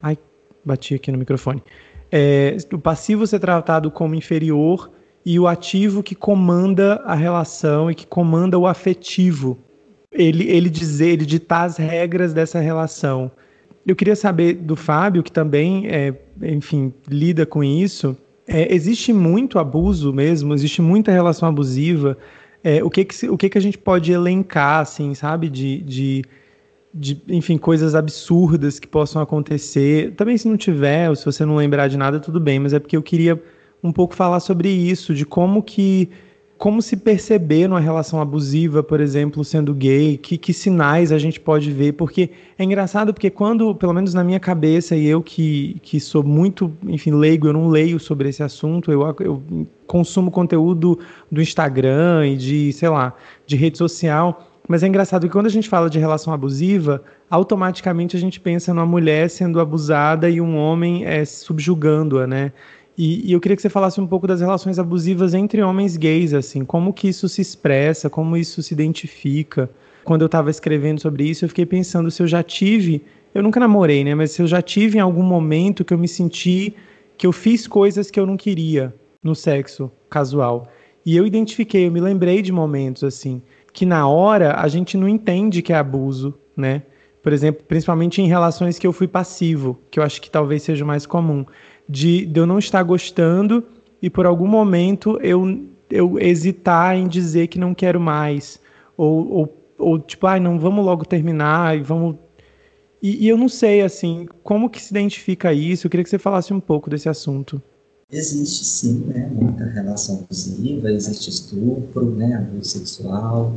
[0.00, 0.16] Ai,
[0.64, 1.60] bati aqui no microfone.
[2.10, 4.90] É, o passivo ser tratado como inferior
[5.24, 9.58] e o ativo que comanda a relação e que comanda o afetivo.
[10.12, 13.30] Ele, ele dizer, ele ditar as regras dessa relação.
[13.86, 18.16] Eu queria saber do Fábio, que também, é, enfim, lida com isso.
[18.46, 22.16] É, existe muito abuso mesmo, existe muita relação abusiva.
[22.62, 26.24] É, o que que, o que que a gente pode elencar, assim, sabe, de, de,
[26.94, 30.12] de, enfim, coisas absurdas que possam acontecer.
[30.12, 32.78] Também se não tiver, ou se você não lembrar de nada, tudo bem, mas é
[32.78, 33.42] porque eu queria
[33.82, 36.08] um pouco falar sobre isso, de como que
[36.56, 41.38] como se perceber numa relação abusiva, por exemplo, sendo gay, que, que sinais a gente
[41.40, 45.76] pode ver, porque é engraçado porque quando, pelo menos na minha cabeça, e eu que,
[45.82, 49.42] que sou muito, enfim, leigo, eu não leio sobre esse assunto, eu, eu
[49.86, 50.98] consumo conteúdo
[51.30, 53.12] do Instagram e de, sei lá,
[53.46, 58.16] de rede social, mas é engraçado que quando a gente fala de relação abusiva, automaticamente
[58.16, 62.52] a gente pensa numa mulher sendo abusada e um homem é, subjugando-a, né?
[62.96, 66.32] E, e, eu queria que você falasse um pouco das relações abusivas entre homens gays,
[66.32, 69.68] assim, como que isso se expressa, como isso se identifica.
[70.04, 73.02] Quando eu estava escrevendo sobre isso, eu fiquei pensando se eu já tive,
[73.34, 76.06] eu nunca namorei, né, mas se eu já tive em algum momento que eu me
[76.06, 76.74] senti
[77.18, 80.68] que eu fiz coisas que eu não queria no sexo casual.
[81.04, 83.42] E eu identifiquei, eu me lembrei de momentos assim,
[83.74, 86.84] que na hora a gente não entende que é abuso, né?
[87.20, 90.84] Por exemplo, principalmente em relações que eu fui passivo, que eu acho que talvez seja
[90.84, 91.44] o mais comum
[91.88, 93.64] de, de eu não estar gostando
[94.00, 98.60] e por algum momento eu, eu hesitar em dizer que não quero mais.
[98.96, 102.16] Ou, ou, ou tipo, ah, não, vamos logo terminar e vamos.
[103.02, 105.86] E, e, eu não sei, assim, como que se identifica isso?
[105.86, 107.60] Eu queria que você falasse um pouco desse assunto.
[108.16, 113.56] Existe sim, né, muita relação abusiva, existe estupro, né, abuso sexual.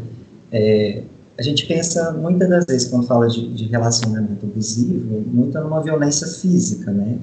[0.52, 1.04] É,
[1.38, 6.28] a gente pensa muitas das vezes quando fala de, de relacionamento abusivo, muito numa violência
[6.28, 7.20] física, né?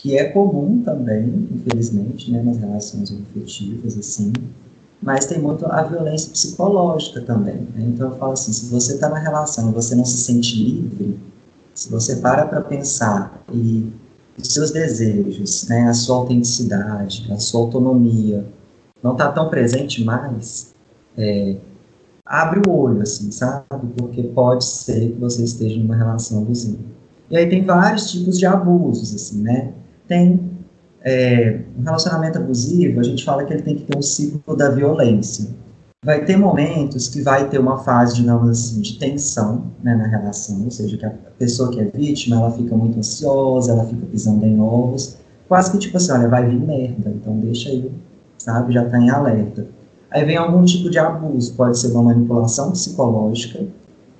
[0.00, 4.32] que é comum também, infelizmente, né, nas relações afetivas, assim,
[5.02, 7.56] mas tem muito a violência psicológica também.
[7.74, 7.84] Né?
[7.88, 11.18] Então eu falo assim, se você está na relação você não se sente livre,
[11.74, 13.90] se você para para pensar e
[14.40, 18.44] os seus desejos, né, a sua autenticidade, a sua autonomia
[19.02, 20.74] não está tão presente mais,
[21.16, 21.56] é,
[22.24, 23.66] abre o olho, assim, sabe?
[23.96, 26.78] Porque pode ser que você esteja numa relação abusiva.
[27.30, 29.72] E aí tem vários tipos de abusos, assim, né?
[30.10, 30.40] tem
[31.02, 34.68] é, um relacionamento abusivo, a gente fala que ele tem que ter um ciclo da
[34.68, 35.48] violência.
[36.02, 40.64] Vai ter momentos que vai ter uma fase, digamos assim, de tensão né, na relação,
[40.64, 44.46] ou seja, que a pessoa que é vítima, ela fica muito ansiosa, ela fica pisando
[44.46, 47.92] em ovos, quase que tipo assim, olha, vai vir merda, então deixa aí,
[48.38, 49.66] sabe, já está em alerta.
[50.10, 53.66] Aí vem algum tipo de abuso, pode ser uma manipulação psicológica,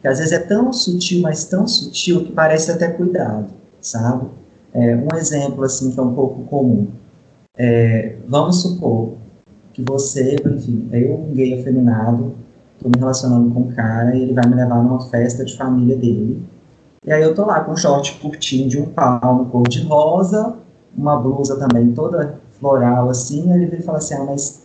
[0.02, 4.26] que às vezes é tão sutil, mas tão sutil que parece até cuidado, sabe?
[4.74, 6.88] É, um exemplo assim que é um pouco comum.
[7.56, 9.19] É, vamos supor
[9.72, 12.34] que você, enfim, eu, um gay afeminado,
[12.78, 15.96] tô me relacionando com um cara e ele vai me levar numa festa de família
[15.96, 16.42] dele.
[17.04, 20.56] E aí eu tô lá com um short curtinho de um palmo cor de rosa,
[20.96, 24.62] uma blusa também toda floral assim, ele vem e fala assim, ah, mas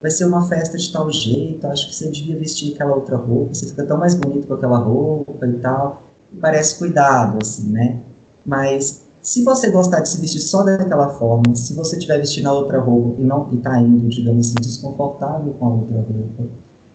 [0.00, 3.54] vai ser uma festa de tal jeito, acho que você devia vestir aquela outra roupa,
[3.54, 6.02] você fica tão mais bonito com aquela roupa e tal.
[6.32, 7.98] E parece cuidado, assim, né?
[8.44, 12.52] Mas se você gostar de se vestir só daquela forma, se você estiver vestindo a
[12.52, 16.44] outra roupa e não está indo, digamos assim, desconfortável com a outra roupa,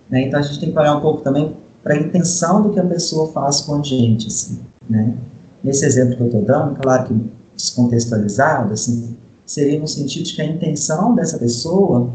[0.09, 0.21] né?
[0.21, 2.85] Então a gente tem que olhar um pouco também para a intenção do que a
[2.85, 5.13] pessoa faz com a gente, assim, né?
[5.61, 10.41] Nesse exemplo que eu estou dando, claro que descontextualizado, assim, seria no sentido de que
[10.41, 12.13] a intenção dessa pessoa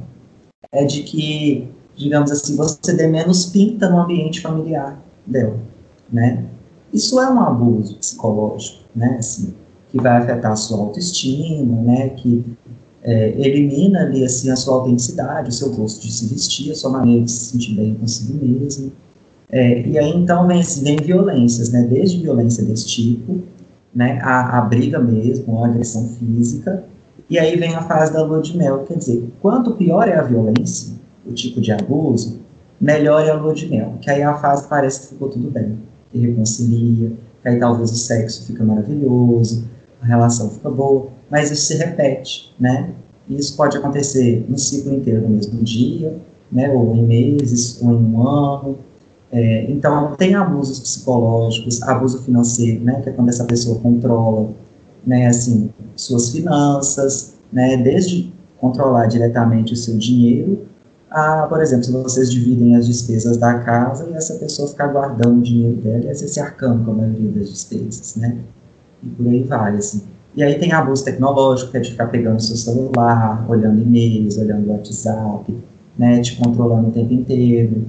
[0.73, 5.59] é de que, digamos assim, você dê menos pinta no ambiente familiar dela,
[6.11, 6.43] né?
[6.91, 9.17] Isso é um abuso psicológico, né?
[9.19, 9.53] Assim,
[9.97, 12.11] que vai afetar a sua autoestima, né?
[12.11, 12.45] Que
[13.03, 16.91] é, elimina ali assim a sua autenticidade, o seu gosto de se vestir, a sua
[16.91, 18.93] maneira de se sentir bem consigo mesmo.
[19.49, 21.83] É, e aí então vem, vem violências, né?
[21.83, 23.43] Desde violência desse tipo,
[23.95, 24.19] né?
[24.23, 26.85] A, a briga mesmo, a agressão física,
[27.29, 30.23] e aí vem a fase da lua de mel, quer dizer, quanto pior é a
[30.23, 30.95] violência,
[31.27, 32.41] o tipo de abuso,
[32.81, 35.77] melhor é a lua de mel, que aí a fase parece que ficou tudo bem,
[36.13, 39.65] que reconcilia, que aí talvez o sexo fica maravilhoso,
[40.01, 42.91] a relação fica boa, mas isso se repete, né?
[43.29, 46.17] Isso pode acontecer no ciclo inteiro no mesmo dia,
[46.51, 46.71] né?
[46.71, 48.79] Ou em meses, ou em um ano.
[49.33, 53.01] É, então, tem abusos psicológicos, abuso financeiro, né?
[53.01, 54.51] Que é quando essa pessoa controla
[55.07, 60.67] né, assim, suas finanças, né, desde controlar diretamente o seu dinheiro,
[61.09, 65.39] a, por exemplo, se vocês dividem as despesas da casa e essa pessoa ficar guardando
[65.39, 68.37] o dinheiro dela e você se arcando com a maioria das despesas, né,
[69.03, 70.03] e por aí vai, assim.
[70.35, 74.71] E aí tem abuso tecnológico, que é de ficar pegando seu celular, olhando e-mails, olhando
[74.71, 75.57] WhatsApp,
[75.99, 77.87] né, te controlando o tempo inteiro.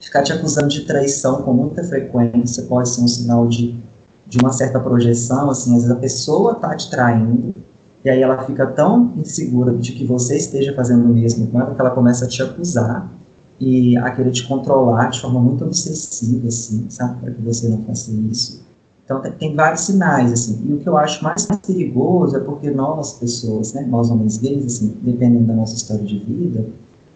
[0.00, 3.80] Ficar te acusando de traição com muita frequência pode ser um sinal de
[4.32, 7.54] de uma certa projeção, assim, às vezes a pessoa está te traindo,
[8.02, 11.74] e aí ela fica tão insegura de que você esteja fazendo o mesmo com ela,
[11.74, 13.12] que ela começa a te acusar
[13.60, 17.82] e a querer te controlar de forma muito obsessiva, assim, sabe, para que você não
[17.82, 18.61] faça isso.
[19.18, 23.14] Então, tem, vários sinais, assim, e o que eu acho mais perigoso é porque nós,
[23.14, 26.66] pessoas, né, nós homens gays, assim, dependendo da nossa história de vida,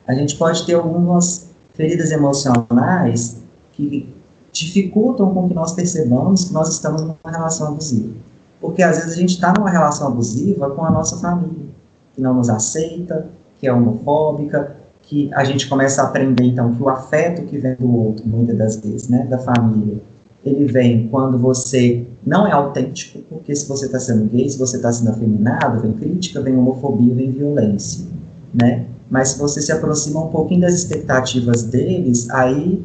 [0.06, 3.36] a gente pode ter algumas feridas emocionais
[3.72, 4.14] que
[4.52, 8.14] dificultam com que nós percebamos que nós estamos numa relação abusiva.
[8.60, 11.66] Porque às vezes a gente está numa relação abusiva com a nossa família,
[12.14, 13.28] que não nos aceita,
[13.58, 17.76] que é homofóbica, que a gente começa a aprender então que o afeto que vem
[17.76, 20.00] do outro, muitas das vezes, né, da família,
[20.48, 24.76] ele vem quando você não é autêntico, porque se você está sendo gay, se você
[24.76, 28.06] está sendo afeminado, vem crítica, vem homofobia, vem violência,
[28.52, 28.86] né?
[29.08, 32.84] Mas se você se aproxima um pouquinho das expectativas deles, aí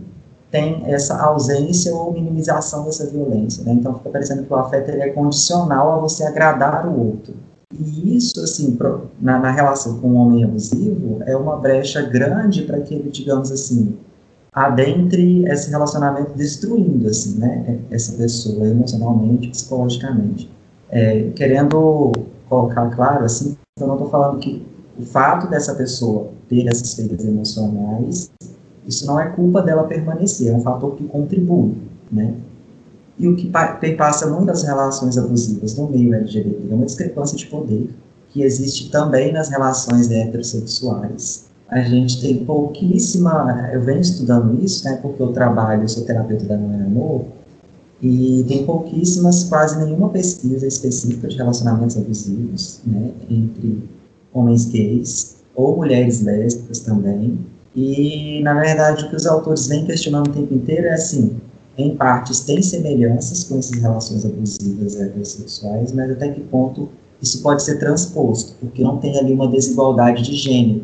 [0.52, 3.64] tem essa ausência ou minimização dessa violência.
[3.64, 3.74] Né?
[3.74, 7.34] Então, fica parecendo que o afeto é condicional a você agradar o outro.
[7.74, 12.64] E isso, assim, pro, na, na, relação com o homem abusivo, é uma brecha grande
[12.64, 13.98] para que ele, digamos assim,
[14.54, 20.50] adentre esse relacionamento destruindo, assim, né, essa pessoa emocionalmente, psicologicamente.
[20.90, 22.12] É, querendo
[22.50, 24.66] colocar claro, assim, eu não estou falando que
[25.00, 28.30] o fato dessa pessoa ter essas feridas emocionais
[28.86, 31.76] isso não é culpa dela permanecer, é um fator que contribui,
[32.12, 32.34] né?
[33.18, 37.90] E o que perpassa muitas relações abusivas no meio LGBT é uma discrepância de poder
[38.30, 41.51] que existe também nas relações heterossexuais.
[41.72, 46.44] A gente tem pouquíssima, eu venho estudando isso, né, porque eu trabalho, eu sou terapeuta
[46.46, 47.26] da Não é Amor,
[48.02, 53.84] e tem pouquíssimas, quase nenhuma pesquisa específica de relacionamentos abusivos, né, entre
[54.34, 57.40] homens gays ou mulheres lésbicas também,
[57.74, 61.38] e, na verdade, o que os autores vêm questionando o tempo inteiro é assim,
[61.78, 66.90] em partes tem semelhanças com essas relações abusivas heterossexuais, mas até que ponto
[67.22, 70.84] isso pode ser transposto, porque não tem ali uma desigualdade de gênero,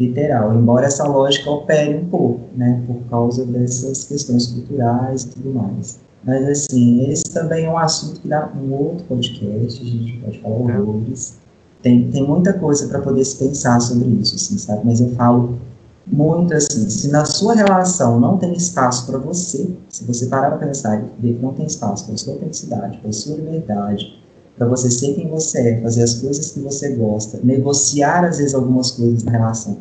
[0.00, 5.52] literal, embora essa lógica opere um pouco, né, por causa dessas questões culturais e tudo
[5.52, 6.00] mais.
[6.24, 10.38] Mas, assim, esse também é um assunto que dá um outro podcast, a gente pode
[10.40, 10.78] falar é.
[10.80, 11.38] horrores.
[11.82, 14.82] Tem, tem muita coisa para poder se pensar sobre isso, assim, sabe?
[14.84, 15.58] Mas eu falo
[16.06, 20.66] muito assim, se na sua relação não tem espaço para você, se você parar para
[20.66, 24.19] pensar e ver que não tem espaço para a sua autenticidade, para a sua liberdade,
[24.60, 28.54] para você ser quem você é, fazer as coisas que você gosta, negociar às vezes
[28.54, 29.80] algumas coisas na relação,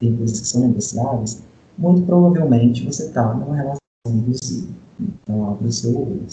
[0.00, 1.40] tem coisas que são negociáveis,
[1.78, 4.66] muito provavelmente você está numa relação abusiva.
[4.98, 6.26] Então, abre o seu olho.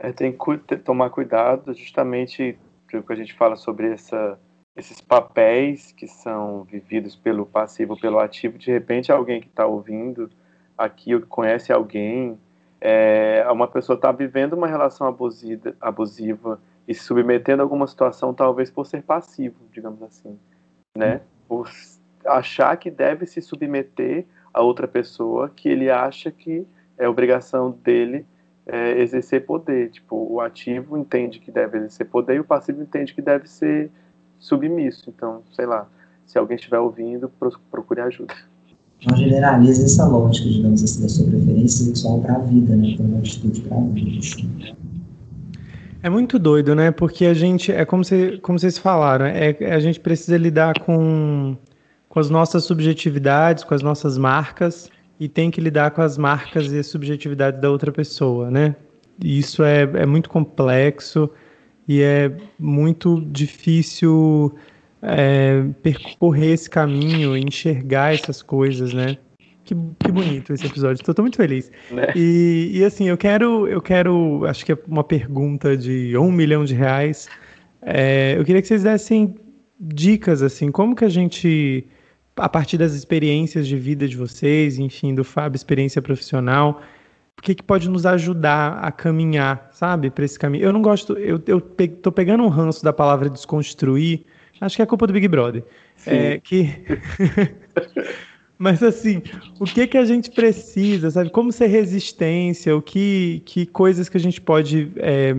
[0.00, 2.56] É, tem que tomar cuidado, justamente,
[2.88, 4.38] que a gente fala sobre essa
[4.76, 10.30] esses papéis que são vividos pelo passivo, pelo ativo, de repente alguém que está ouvindo
[10.78, 12.38] aqui ou conhece alguém,
[12.84, 18.34] é, uma pessoa está vivendo uma relação abusiva, abusiva e se submetendo a alguma situação,
[18.34, 20.36] talvez por ser passivo, digamos assim,
[20.98, 21.20] né?
[21.46, 21.70] Por
[22.26, 26.66] achar que deve se submeter a outra pessoa que ele acha que
[26.98, 28.26] é obrigação dele
[28.66, 29.90] é, exercer poder.
[29.90, 33.92] Tipo, o ativo entende que deve exercer poder e o passivo entende que deve ser
[34.40, 35.08] submisso.
[35.08, 35.88] Então, sei lá,
[36.26, 37.30] se alguém estiver ouvindo,
[37.70, 38.34] procure ajuda.
[39.08, 42.94] Não generaliza essa lógica, digamos assim, da sua preferência sexual para a vida, né?
[42.96, 44.18] Para uma atitude para a vida.
[44.18, 44.48] Assim.
[46.02, 46.90] É muito doido, né?
[46.90, 48.02] Porque a gente, é como,
[48.40, 51.56] como vocês falaram, é, a gente precisa lidar com,
[52.08, 54.88] com as nossas subjetividades, com as nossas marcas,
[55.18, 58.74] e tem que lidar com as marcas e as subjetividades da outra pessoa, né?
[59.22, 61.30] E isso é, é muito complexo
[61.86, 64.54] e é muito difícil
[65.02, 69.18] é, percorrer esse caminho, enxergar essas coisas, né?
[69.64, 71.70] Que, que bonito esse episódio, estou muito feliz.
[71.90, 72.06] Né?
[72.16, 76.64] E, e assim, eu quero, eu quero, acho que é uma pergunta de um milhão
[76.64, 77.28] de reais.
[77.80, 79.34] É, eu queria que vocês dessem
[79.78, 81.86] dicas, assim, como que a gente,
[82.36, 86.80] a partir das experiências de vida de vocês, enfim, do Fábio, experiência profissional,
[87.38, 90.64] o que, que pode nos ajudar a caminhar, sabe, para esse caminho?
[90.64, 94.24] Eu não gosto, eu, eu pe, tô pegando um ranço da palavra desconstruir,
[94.64, 95.64] acho que é culpa do Big Brother.
[96.06, 96.68] É, que
[98.58, 99.20] Mas assim,
[99.58, 101.30] o que que a gente precisa, sabe?
[101.30, 105.34] Como ser resistência, o que, que coisas que a gente pode é,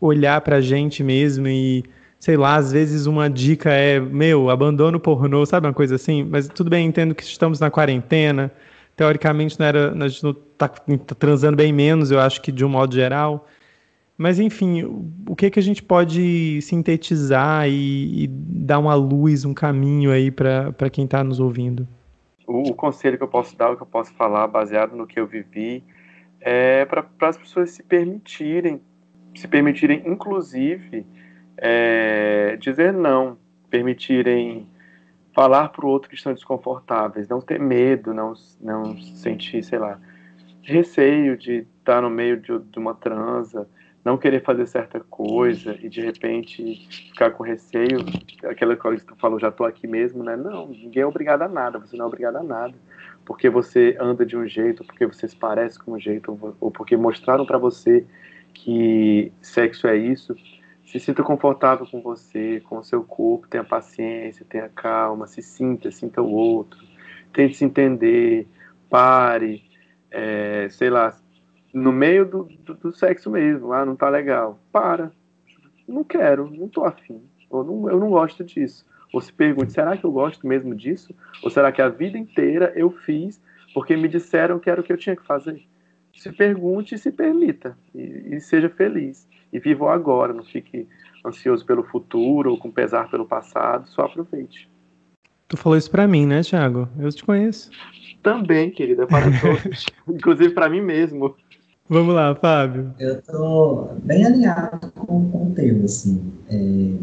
[0.00, 1.84] olhar pra gente mesmo e,
[2.18, 6.24] sei lá, às vezes uma dica é, meu, abandono pornô, sabe uma coisa assim?
[6.24, 8.50] Mas tudo bem, entendo que estamos na quarentena,
[8.96, 12.64] teoricamente não era, a gente não tá, tá transando bem menos, eu acho que de
[12.64, 13.46] um modo geral.
[14.22, 14.84] Mas enfim,
[15.28, 20.30] o que que a gente pode sintetizar e, e dar uma luz, um caminho aí
[20.30, 21.86] para quem está nos ouvindo?
[22.46, 25.18] o, o, conselho que eu posso dar, o que eu posso falar, baseado no que
[25.18, 25.82] eu vivi,
[26.40, 28.80] é para as pessoas se permitirem,
[29.34, 31.06] se permitirem, inclusive,
[31.56, 33.38] é, dizer não,
[33.70, 34.68] permitirem
[35.34, 39.98] falar para o outro que estão desconfortáveis, não ter medo, não, não sentir, sei lá,
[40.62, 43.66] receio de estar no meio de, de uma transa,
[44.04, 48.04] não querer fazer certa coisa e de repente ficar com receio,
[48.44, 50.36] aquela coisa que tu falou, já tô aqui mesmo, né?
[50.36, 52.74] Não, ninguém é obrigado a nada, você não é obrigado a nada.
[53.24, 56.96] Porque você anda de um jeito, porque você se parece com um jeito, ou porque
[56.96, 58.04] mostraram para você
[58.52, 60.34] que sexo é isso,
[60.84, 65.90] se sinta confortável com você, com o seu corpo, tenha paciência, tenha calma, se sinta,
[65.90, 66.78] sinta o outro,
[67.32, 68.46] tente se entender,
[68.90, 69.64] pare,
[70.10, 71.16] é, sei lá,
[71.72, 74.58] no meio do, do, do, sexo mesmo, ah, não tá legal.
[74.70, 75.12] Para.
[75.88, 77.20] Não quero, não tô afim.
[77.50, 78.84] Eu não, eu não gosto disso.
[79.12, 81.14] Ou se pergunte, será que eu gosto mesmo disso?
[81.42, 83.40] Ou será que a vida inteira eu fiz
[83.74, 85.62] porque me disseram que era o que eu tinha que fazer?
[86.14, 87.76] Se pergunte e se permita.
[87.94, 89.28] E, e seja feliz.
[89.52, 90.88] E viva o agora, não fique
[91.24, 94.68] ansioso pelo futuro ou com pesar pelo passado, só aproveite.
[95.48, 96.88] Tu falou isso pra mim, né, Thiago?
[96.98, 97.70] Eu te conheço.
[98.22, 99.84] Também, querida, para todos.
[100.08, 101.36] Inclusive para mim mesmo.
[101.88, 102.94] Vamos lá, Fábio.
[102.98, 106.22] Eu tô bem alinhado com, com o tema, assim.
[106.48, 106.94] É,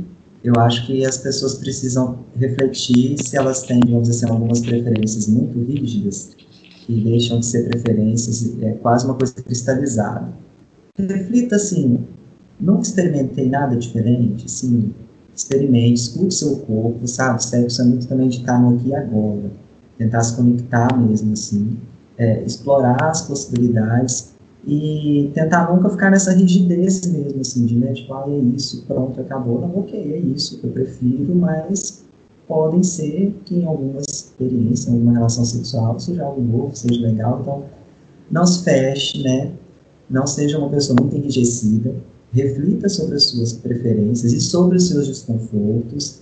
[0.44, 5.60] eu acho que as pessoas precisam refletir se elas têm, digamos assim, algumas preferências muito
[5.60, 6.32] rígidas
[6.86, 10.30] que deixam de ser preferências, é quase uma coisa cristalizada.
[10.98, 12.00] Reflita assim,
[12.60, 14.94] nunca experimentei nada diferente, assim,
[15.36, 17.44] experimente, escute seu corpo, sabe?
[17.44, 19.52] Sexo é muito também de estar no aqui e agora,
[19.98, 21.78] tentar se conectar mesmo, assim,
[22.18, 24.34] é, explorar as possibilidades
[24.66, 29.20] e tentar nunca ficar nessa rigidez mesmo, assim, de, né, tipo, ah, é isso, pronto,
[29.22, 29.62] acabou.
[29.62, 32.03] Não, ok, é isso que eu prefiro, mas
[32.47, 37.39] podem ser que em algumas experiências, em alguma relação sexual, seja algo novo, seja legal,
[37.41, 37.64] então
[38.30, 39.51] não se feche, né,
[40.10, 41.95] não seja uma pessoa muito enrijecida,
[42.34, 46.19] reflita sobre as suas preferências e sobre os seus desconfortos,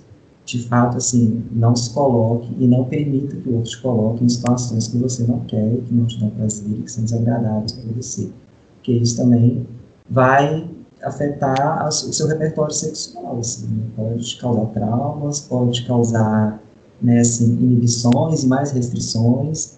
[0.48, 4.30] de fato, assim, não se coloque e não permita que o outro te coloque em
[4.30, 8.32] situações que você não quer, que não te dão prazer, que são desagradáveis para você.
[8.76, 9.68] Porque isso também
[10.10, 10.70] vai
[11.04, 13.84] afetar o seu repertório sexual, assim, né?
[13.98, 16.64] pode causar traumas, pode causar
[17.02, 19.78] né, assim, inibições e mais restrições.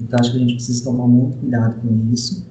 [0.00, 2.44] Então, acho que a gente precisa tomar muito cuidado com isso.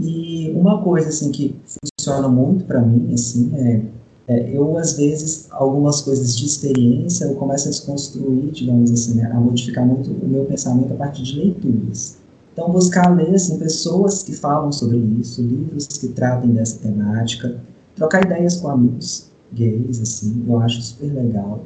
[0.00, 1.54] E uma coisa assim que
[2.00, 3.95] funciona muito para mim, assim, é
[4.28, 9.30] é, eu, às vezes, algumas coisas de experiência, eu começo a desconstruir, digamos assim, né,
[9.32, 12.18] a modificar muito o meu pensamento a partir de leituras.
[12.52, 17.60] Então, buscar ler assim, pessoas que falam sobre isso, livros que tratem dessa temática,
[17.94, 21.64] trocar ideias com amigos gays, assim, eu acho super legal.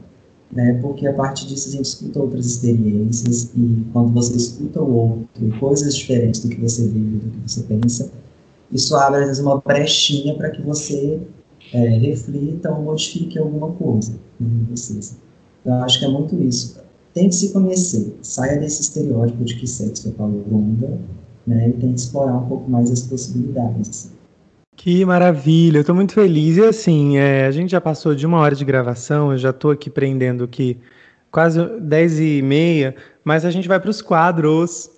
[0.53, 0.75] né?
[0.83, 5.59] Porque a partir disso a gente escuta outras experiências e quando você escuta o outro,
[5.61, 8.11] coisas diferentes do que você vive, do que você pensa,
[8.71, 11.21] isso abre às vezes uma brechinha para que você
[11.73, 15.17] é, reflita ou modifique alguma coisa em vocês.
[15.61, 16.81] Então, eu acho que é muito isso.
[17.15, 20.99] Tente se conhecer, saia desse estereótipo de que sexo é bunda,
[21.47, 24.13] né, e tente explorar um pouco mais as possibilidades.
[24.77, 26.57] Que maravilha, eu estou muito feliz.
[26.57, 29.71] E assim, é, a gente já passou de uma hora de gravação, eu já estou
[29.71, 30.79] aqui prendendo aqui
[31.31, 32.95] quase 10 e meia,
[33.25, 34.91] mas a gente vai para os quadros.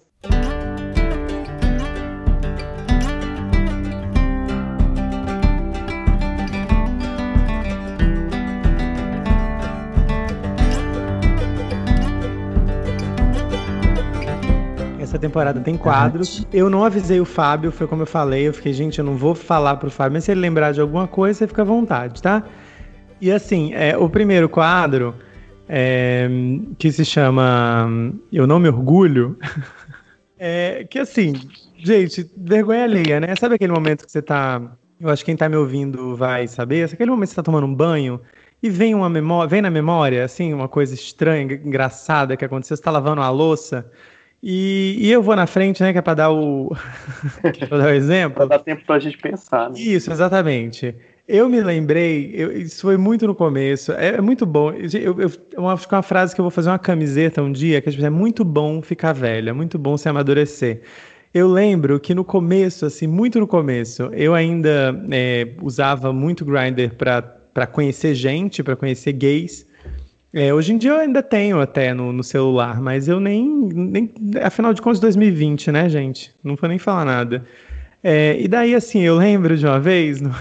[15.23, 16.47] Temporada tem quadros.
[16.53, 18.49] Eu não avisei o Fábio, foi como eu falei.
[18.49, 21.07] Eu fiquei, gente, eu não vou falar pro Fábio, mas se ele lembrar de alguma
[21.07, 22.45] coisa, você fica à vontade, tá?
[23.21, 25.15] E assim, é, o primeiro quadro,
[25.69, 26.29] é,
[26.77, 27.89] que se chama
[28.33, 29.39] Eu Não Me Orgulho,
[30.39, 31.33] é que assim,
[31.79, 33.35] gente, vergonha alheia, né?
[33.37, 34.61] Sabe aquele momento que você tá.
[35.01, 36.85] Eu acho que quem tá me ouvindo vai saber.
[36.85, 38.21] Aquele momento que você tá tomando um banho
[38.63, 42.77] e vem uma memória, vem na memória, assim, uma coisa estranha, engraçada que aconteceu.
[42.77, 43.91] Você tá lavando a louça.
[44.43, 46.75] E, e, eu vou na frente, né, que é para dar o
[47.69, 48.35] pra dar o exemplo.
[48.35, 49.71] para dar tempo para a gente pensar.
[49.71, 49.79] Né?
[49.79, 50.95] Isso, exatamente.
[51.29, 54.73] Eu me lembrei, eu, isso foi muito no começo, é, é muito bom.
[54.73, 58.05] Eu, eu, que é uma frase que eu vou fazer uma camiseta um dia, que
[58.05, 60.83] é, muito bom ficar velha, é muito bom se amadurecer.
[61.33, 66.95] Eu lembro que no começo, assim, muito no começo, eu ainda é, usava muito Grindr
[66.97, 69.65] para conhecer gente, para conhecer gays.
[70.35, 74.11] É, hoje em dia eu ainda tenho até no, no, celular, mas eu nem, nem.
[74.43, 76.35] Afinal de contas, 2020, né, gente?
[76.43, 77.45] Não vou nem falar nada.
[78.03, 80.35] É, e daí, assim, eu lembro de uma vez, no...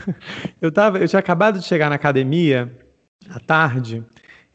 [0.60, 2.70] eu, tava, eu tinha acabado de chegar na academia
[3.28, 4.04] à tarde,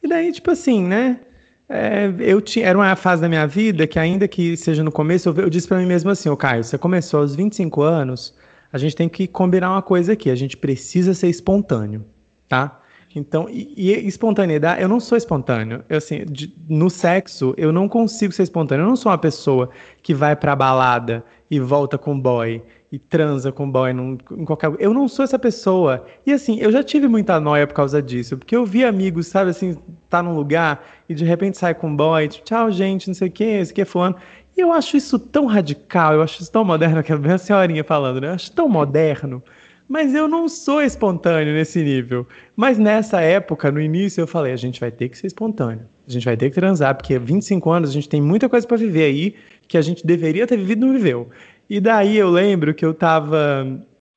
[0.01, 1.19] e daí, tipo assim, né?
[1.67, 5.29] É, eu tinha, era uma fase da minha vida que, ainda que seja no começo,
[5.29, 8.35] eu, eu disse para mim mesmo assim: Ô Caio, você começou aos 25 anos,
[8.71, 12.05] a gente tem que combinar uma coisa aqui, a gente precisa ser espontâneo,
[12.47, 12.79] tá?
[13.15, 15.83] Então, e, e, espontaneidade, eu não sou espontâneo.
[15.87, 18.83] Eu, assim, de, no sexo, eu não consigo ser espontâneo.
[18.83, 19.69] Eu não sou uma pessoa
[20.03, 22.61] que vai pra balada e volta com boy
[22.91, 24.73] e transa com boy num, em qualquer.
[24.79, 26.05] Eu não sou essa pessoa.
[26.25, 28.37] E assim, eu já tive muita noia por causa disso.
[28.37, 29.77] Porque eu vi amigos, sabe, assim,
[30.09, 33.31] tá num lugar e de repente sai com boy, tipo, tchau, gente, não sei o
[33.31, 34.17] que, esse aqui é fulano.
[34.57, 38.27] E eu acho isso tão radical, eu acho isso tão moderno, aquela senhorinha falando, né?
[38.27, 39.41] Eu acho tão moderno.
[39.87, 42.27] Mas eu não sou espontâneo nesse nível.
[42.55, 45.85] Mas nessa época, no início, eu falei: a gente vai ter que ser espontâneo.
[46.07, 48.77] A gente vai ter que transar, porque 25 anos a gente tem muita coisa para
[48.77, 49.35] viver aí
[49.67, 51.29] que a gente deveria ter vivido e não viveu.
[51.69, 53.65] E daí eu lembro que eu tava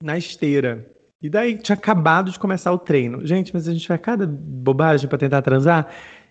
[0.02, 0.86] na esteira.
[1.20, 3.26] E daí tinha acabado de começar o treino.
[3.26, 5.88] Gente, mas a gente vai cada bobagem para tentar transar.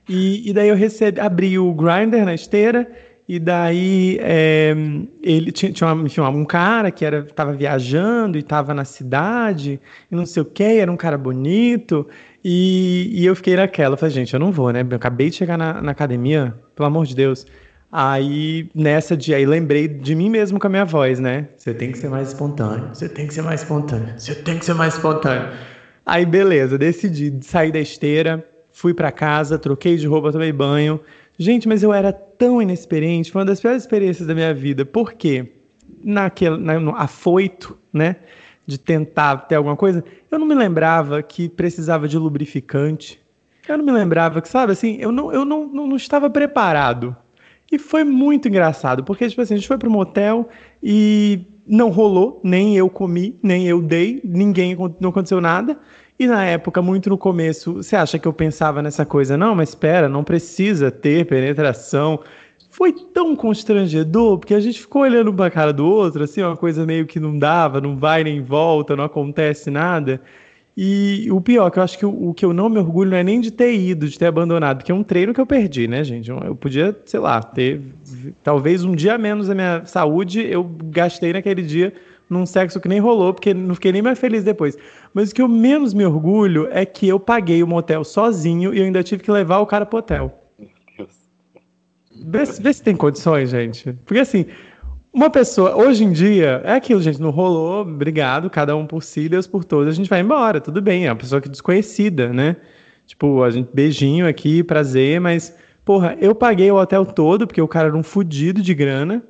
[0.07, 2.89] E, e, daí eu recebi, abri o grinder na esteira
[3.28, 4.73] e daí é,
[5.21, 10.15] ele tinha, tinha enfim, um cara que era estava viajando e estava na cidade e
[10.15, 12.07] não sei o que, era um cara bonito.
[12.43, 14.86] E, e eu fiquei naquela, falei, gente, eu não vou, né?
[14.89, 17.45] Eu acabei de chegar na, na academia, pelo amor de Deus.
[17.91, 21.49] Aí, nessa dia, aí lembrei de mim mesmo com a minha voz, né?
[21.57, 24.63] Você tem que ser mais espontâneo, você tem que ser mais espontâneo, você tem que
[24.63, 25.49] ser mais espontâneo.
[26.05, 31.01] Aí, beleza, decidi sair da esteira, fui para casa, troquei de roupa, tomei banho,
[31.38, 34.85] Gente, mas eu era tão inexperiente, foi uma das piores experiências da minha vida.
[34.85, 35.51] Por quê?
[36.03, 38.17] Naquele, na, no afoito, né?
[38.65, 43.21] De tentar ter alguma coisa, eu não me lembrava que precisava de lubrificante.
[43.67, 47.15] Eu não me lembrava que, sabe, assim, eu não, eu não, não, não estava preparado.
[47.71, 50.49] E foi muito engraçado, porque, tipo assim, a gente foi para um motel
[50.81, 55.77] e não rolou, nem eu comi, nem eu dei, ninguém, não aconteceu nada.
[56.20, 59.38] E na época, muito no começo, você acha que eu pensava nessa coisa?
[59.38, 62.20] Não, mas espera, não precisa ter penetração.
[62.72, 66.57] Foi tão constrangedor, porque a gente ficou olhando para a cara do outro, assim, uma
[66.57, 70.20] coisa meio que não dava, não vai nem volta, não acontece nada.
[70.76, 73.18] E o pior, que eu acho que o, o, que eu não me orgulho não
[73.18, 75.88] é nem de ter ido, de ter abandonado, que é um treino que eu perdi,
[75.88, 76.30] né, gente?
[76.30, 77.82] Eu podia, sei lá, ter
[78.43, 81.93] talvez um dia menos da minha saúde, eu gastei naquele dia
[82.30, 84.78] num sexo que nem rolou, porque não fiquei nem mais feliz depois.
[85.13, 88.80] Mas o que eu menos me orgulho é que eu paguei o motel sozinho e
[88.80, 90.43] eu ainda tive que levar o cara pro hotel.
[92.25, 93.93] Vê, vê se tem condições, gente.
[94.05, 94.45] Porque assim,
[95.13, 99.30] uma pessoa, hoje em dia, é aquilo, gente, não rolou, obrigado, cada um por si,
[99.30, 102.55] Deus por todos, a gente vai embora, tudo bem, é uma pessoa que desconhecida, né?
[103.05, 105.55] Tipo, a gente, beijinho aqui, prazer, mas
[105.88, 109.23] Porra, eu paguei o hotel todo, porque o cara era um fudido de grana.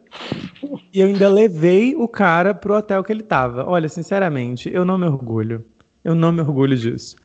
[0.92, 3.64] E eu ainda levei o cara pro hotel que ele tava.
[3.64, 5.64] Olha, sinceramente, eu não me orgulho.
[6.04, 7.16] Eu não me orgulho disso.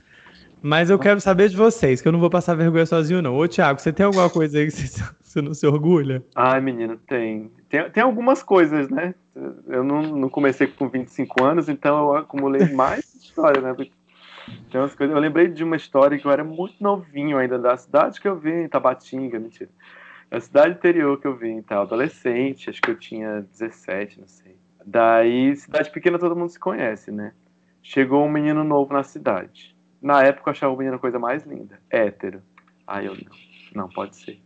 [0.60, 3.34] Mas eu quero saber de vocês, que eu não vou passar vergonha sozinho, não.
[3.34, 6.22] Ô, Thiago, você tem alguma coisa aí que você, você não se orgulha?
[6.34, 7.50] Ai, menino, tem.
[7.70, 7.88] tem.
[7.88, 9.14] Tem algumas coisas, né?
[9.66, 13.74] Eu não, não comecei com 25 anos, então eu acumulei mais história, né?
[14.70, 15.14] Tem umas coisas.
[15.14, 18.36] Eu lembrei de uma história que eu era muito novinho ainda, da cidade que eu
[18.36, 19.70] vim, Tabatinga, mentira.
[20.30, 24.56] Da cidade interior que eu vim, tal, adolescente, acho que eu tinha 17, não sei.
[24.84, 27.32] Daí, cidade pequena todo mundo se conhece, né?
[27.82, 29.76] Chegou um menino novo na cidade.
[30.00, 31.78] Na época eu achava o menino a coisa mais linda.
[31.90, 32.42] Hétero.
[32.86, 34.40] Aí eu, não, não pode ser.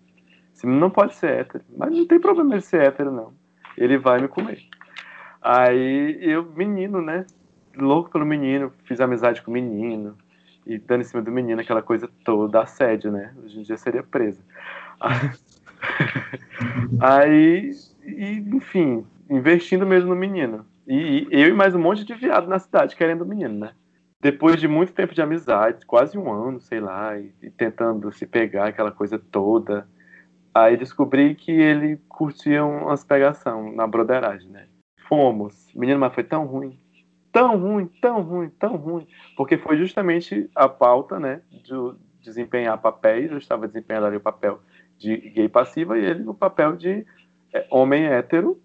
[0.55, 1.65] Esse menino não pode ser hétero.
[1.77, 3.33] Mas não tem problema ele ser hétero, não.
[3.77, 4.63] Ele vai me comer.
[5.41, 7.25] Aí eu, menino, né?
[7.79, 10.17] Louco pelo menino, fiz amizade com o menino.
[10.67, 13.33] E dando em cima do menino aquela coisa toda, assédio, né?
[13.45, 14.43] Hoje em dia seria presa.
[17.01, 17.71] Aí,
[18.05, 20.67] e, enfim, investindo mesmo no menino.
[20.87, 23.73] E, e eu e mais um monte de viado na cidade querendo o menino, né?
[24.21, 28.27] depois de muito tempo de amizade, quase um ano, sei lá, e, e, tentando se
[28.27, 29.87] pegar, aquela coisa toda,
[30.55, 34.67] aí descobri que ele curtia umas pegação na broderagem, né?
[35.09, 35.69] Fomos.
[35.75, 36.77] Menino, mas foi tão ruim.
[37.37, 39.07] Tão ruim, tão ruim, tão ruim.
[39.37, 41.43] Porque foi justamente a pauta, né?
[41.51, 41.75] De
[42.23, 43.31] desempenhar papéis.
[43.31, 44.59] Eu estava desempenhando ali o papel
[44.97, 47.05] de gay passiva e ele o papel de
[47.53, 48.59] é, homem hétero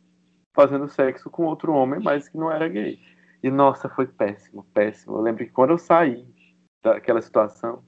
[0.53, 2.97] fazendo sexo com outro homem, mas que não era gay.
[3.43, 5.17] E nossa, foi péssimo, péssimo.
[5.17, 6.25] Eu lembro que quando eu saí
[6.81, 7.83] daquela situação,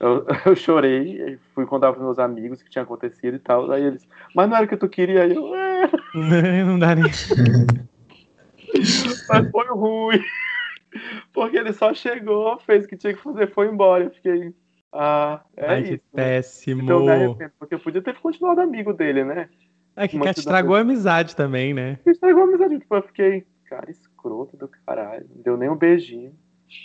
[0.00, 3.70] eu, eu chorei, fui contar para meus amigos o que tinha acontecido e tal.
[3.70, 5.24] Aí eles, mas não era o que tu queria?
[5.24, 5.90] Aí eu, é.
[6.64, 7.10] não dá nem.
[9.28, 10.20] mas foi ruim.
[11.32, 14.04] Porque ele só chegou, fez o que tinha que fazer, foi embora.
[14.04, 14.54] Eu fiquei,
[14.96, 15.92] ah, é Ai, isso.
[15.92, 16.82] Que péssimo.
[16.82, 19.48] Então me arrependo, porque eu podia ter continuado amigo dele, né?
[19.96, 21.98] É que, que estragou a amizade também, né?
[22.06, 25.26] Estragou a amizade, tipo, eu fiquei, cara, escroto do caralho.
[25.34, 26.32] Não deu nem um beijinho.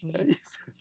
[0.04, 0.28] É hum.
[0.28, 0.74] isso.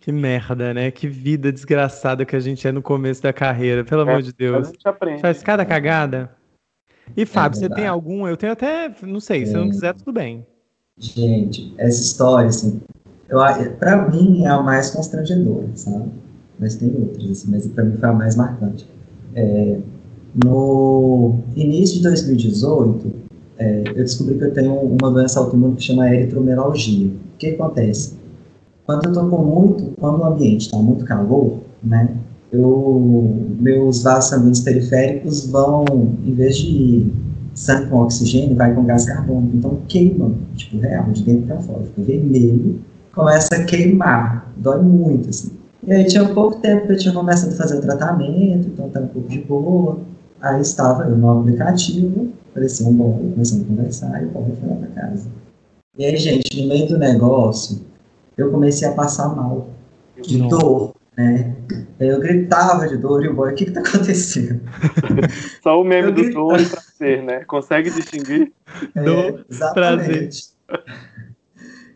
[0.00, 0.90] Que merda, né?
[0.92, 4.32] Que vida desgraçada que a gente é no começo da carreira, pelo é, amor de
[4.32, 4.68] Deus.
[4.68, 5.20] A gente aprende.
[5.20, 6.36] Faz cada cagada.
[7.16, 8.26] E Fábio, é você tem algum?
[8.26, 10.46] Eu tenho até, não sei, se não quiser, tudo bem.
[10.98, 12.80] Gente, essa história, assim,
[13.28, 13.40] eu,
[14.10, 16.10] mim é a mais constrangedora, sabe?
[16.58, 18.86] Mas tem outras, assim, mas pra mim foi a mais marcante.
[19.34, 19.78] É,
[20.44, 23.12] no início de 2018,
[23.58, 27.08] é, eu descobri que eu tenho uma doença autoimune que chama eritromeralgia.
[27.08, 28.16] O que acontece?
[28.84, 32.16] Quando eu estou com muito, quando o ambiente está muito calor, né,
[32.52, 35.84] eu, meus vasos sanguíneos periféricos vão,
[36.24, 37.10] em vez de
[37.54, 39.56] sangue com oxigênio, vai com gás carbônico.
[39.56, 41.84] Então queima, tipo, real, de dentro para fora.
[41.84, 42.80] Fica vermelho,
[43.14, 45.52] começa a queimar, dói muito, assim.
[45.84, 49.00] E aí tinha pouco tempo que eu tinha começado a fazer o tratamento, então tá
[49.00, 49.98] um pouco de boa.
[50.40, 54.68] Aí estava eu no aplicativo, parecia um bom, começando a conversar e o povo foi
[54.68, 55.28] lá para casa.
[55.98, 57.80] E aí, gente, no meio do negócio,
[58.36, 59.68] eu comecei a passar mal,
[60.22, 60.56] de Nossa.
[60.56, 61.54] dor, né?
[62.00, 64.60] Eu gritava de dor e o boy, o que que tá acontecendo?
[65.62, 67.44] Só o meme eu do dor e prazer, né?
[67.44, 68.52] Consegue distinguir?
[68.94, 70.52] É, dor, exatamente.
[70.68, 70.78] O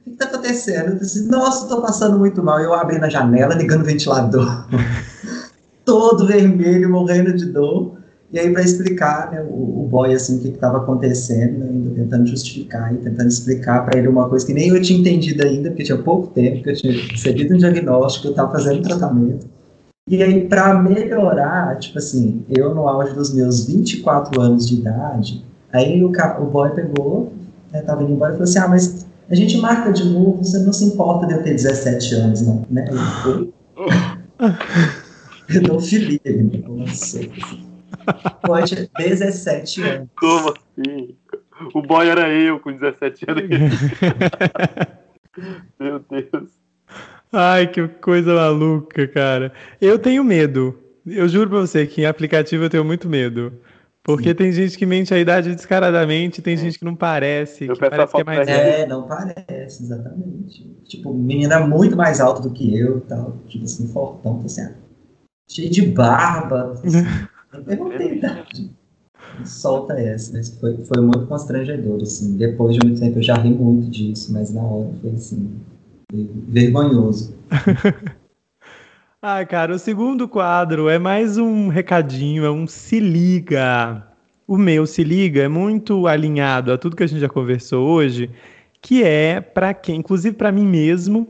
[0.04, 0.90] que que tá acontecendo?
[0.90, 2.60] Eu disse, Nossa, tô passando muito mal.
[2.60, 4.66] Eu abri na janela, ligando o ventilador.
[5.84, 7.95] Todo vermelho, morrendo de dor.
[8.36, 11.90] E aí, para explicar, né, o, o, boy, assim, o que estava acontecendo, né, ainda
[11.94, 15.70] tentando justificar e tentando explicar para ele uma coisa que nem eu tinha entendido ainda,
[15.70, 19.46] porque tinha pouco tempo que eu tinha recebido um diagnóstico, eu estava fazendo tratamento.
[20.06, 25.42] E aí, para melhorar, tipo assim, eu no auge dos meus 24 anos de idade,
[25.72, 27.32] aí o, o boy pegou,
[27.72, 30.58] né, tava indo embora e falou assim: ah, mas a gente marca de novo, você
[30.58, 32.84] não se importa de eu ter 17 anos, não, né?
[33.26, 33.50] Eu,
[35.48, 36.20] pedofilia,
[36.68, 37.20] nossa.
[38.42, 40.08] Pode 17 anos.
[40.18, 41.16] Como assim?
[41.74, 43.44] O boy era eu com 17 anos.
[45.78, 46.50] Meu Deus.
[47.32, 49.52] Ai, que coisa maluca, cara.
[49.80, 50.78] Eu tenho medo.
[51.06, 53.52] Eu juro pra você que em aplicativo eu tenho muito medo.
[54.06, 54.34] Porque Sim.
[54.36, 56.56] tem gente que mente a idade descaradamente, tem é.
[56.56, 60.64] gente que não parece, que parece que é mais É, não parece, exatamente.
[60.84, 63.36] Tipo, menina muito mais alta do que eu tal.
[63.48, 64.74] Tipo assim, fortão, assim, ah,
[65.48, 66.80] cheio de barba.
[66.84, 67.04] Assim.
[67.66, 68.70] Eu não tenho idade.
[69.44, 72.36] Solta essa, mas foi, foi muito constrangedor, assim.
[72.36, 75.50] Depois de muito tempo eu já ri muito disso, mas na hora foi assim,
[76.48, 77.34] vergonhoso.
[79.20, 84.06] ah, cara, o segundo quadro é mais um recadinho, é um se liga.
[84.46, 88.30] O meu se liga é muito alinhado a tudo que a gente já conversou hoje,
[88.80, 91.28] que é para quem, inclusive para mim mesmo,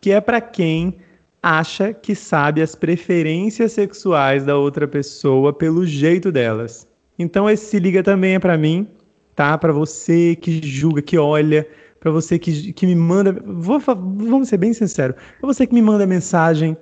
[0.00, 0.98] que é para quem
[1.46, 6.88] acha que sabe as preferências sexuais da outra pessoa pelo jeito delas.
[7.16, 8.88] Então esse se liga também é para mim,
[9.32, 9.56] tá?
[9.56, 11.64] Para você que julga, que olha,
[12.00, 15.80] para você que, que me manda, vou, vamos ser bem sinceros, para você que me
[15.80, 16.76] manda mensagem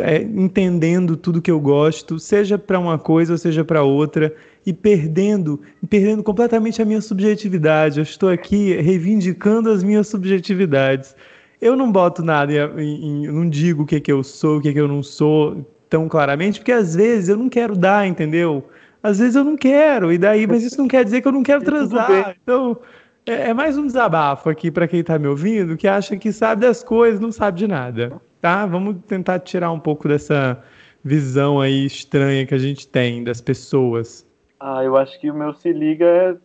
[0.00, 4.32] é, entendendo tudo que eu gosto, seja para uma coisa ou seja para outra,
[4.64, 5.60] e perdendo,
[5.90, 7.98] perdendo completamente a minha subjetividade.
[7.98, 11.16] Eu estou aqui reivindicando as minhas subjetividades.
[11.60, 14.72] Eu não boto nada, em, em, não digo o que, que eu sou, o que,
[14.72, 18.64] que eu não sou tão claramente, porque às vezes eu não quero dar, entendeu?
[19.02, 21.42] Às vezes eu não quero, e daí, mas isso não quer dizer que eu não
[21.42, 22.36] quero transar.
[22.42, 22.76] Então,
[23.24, 26.62] é, é mais um desabafo aqui para quem está me ouvindo, que acha que sabe
[26.62, 28.64] das coisas, não sabe de nada tá?
[28.64, 30.62] Vamos tentar tirar um pouco dessa
[31.02, 34.24] visão aí estranha que a gente tem das pessoas.
[34.60, 36.36] Ah, eu acho que o meu se liga é,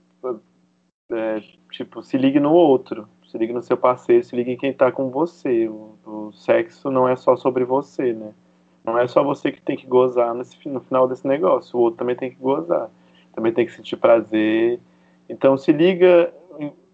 [1.12, 4.74] é tipo, se ligue no outro, se ligue no seu parceiro, se ligue em quem
[4.74, 5.68] tá com você.
[5.70, 8.34] O, o, sexo não é só sobre você, né?
[8.84, 12.00] Não é só você que tem que gozar nesse, no final desse negócio, o outro
[12.00, 12.90] também tem que gozar,
[13.34, 14.80] também tem que sentir prazer.
[15.30, 16.34] Então se liga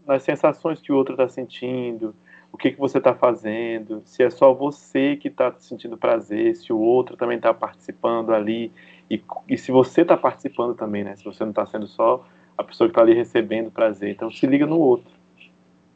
[0.05, 2.13] nas sensações que o outro está sentindo,
[2.51, 6.71] o que, que você está fazendo, se é só você que está sentindo prazer, se
[6.71, 8.71] o outro também está participando ali,
[9.09, 11.15] e, e se você está participando também, né?
[11.15, 12.23] Se você não está sendo só
[12.57, 14.11] a pessoa que está ali recebendo prazer.
[14.11, 15.16] Então se liga no outro.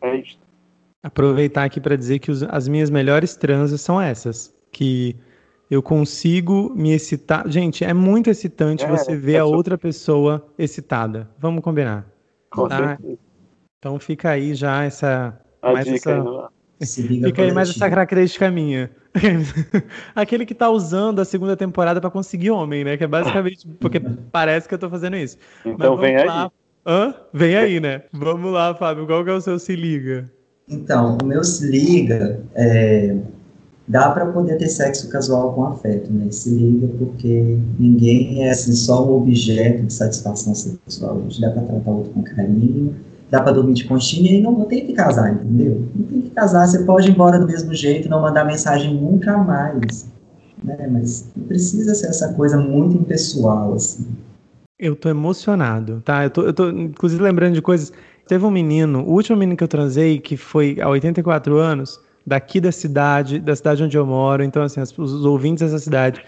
[0.02, 0.40] É isso.
[1.04, 5.16] Aproveitar aqui para dizer que os, as minhas melhores transas são essas, que
[5.70, 7.48] eu consigo me excitar.
[7.50, 11.30] Gente, é muito excitante é, você ver é a outra pessoa excitada.
[11.40, 12.06] Vamos combinar.
[12.50, 13.00] Com tá?
[13.80, 17.02] Então fica aí já essa a mais dica essa...
[17.02, 18.92] aí Fica aí mais essa característica minha.
[20.16, 22.98] Aquele que tá usando a segunda temporada para conseguir homem, né?
[22.98, 24.00] Que é basicamente porque
[24.32, 25.38] parece que eu tô fazendo isso.
[25.66, 26.52] Então vem lá.
[26.86, 27.14] Hã?
[27.34, 28.04] Vem aí, né?
[28.12, 29.06] Vamos lá, Fábio.
[29.06, 30.30] Qual que é o seu se liga?
[30.68, 33.16] Então, o meu se liga é,
[33.88, 36.32] dá para poder ter sexo casual com afeto, né?
[36.32, 41.18] Se liga porque ninguém é assim, só um objeto de satisfação sexual.
[41.18, 42.96] A gente dá para tratar o outro com carinho
[43.32, 45.88] dá para dormir de conchinha e não, não tem que casar, entendeu?
[45.96, 49.38] Não tem que casar, você pode ir embora do mesmo jeito, não mandar mensagem nunca
[49.38, 50.06] mais,
[50.62, 50.86] né?
[50.92, 54.06] Mas não precisa ser essa coisa muito impessoal, assim.
[54.82, 56.24] Eu tô emocionado, tá?
[56.24, 57.94] Eu tô, eu tô inclusive lembrando de coisas.
[58.28, 62.60] Teve um menino, o último menino que eu transei, que foi há 84 anos, daqui
[62.60, 66.24] da cidade, da cidade onde eu moro, então assim, os, os ouvintes dessa cidade.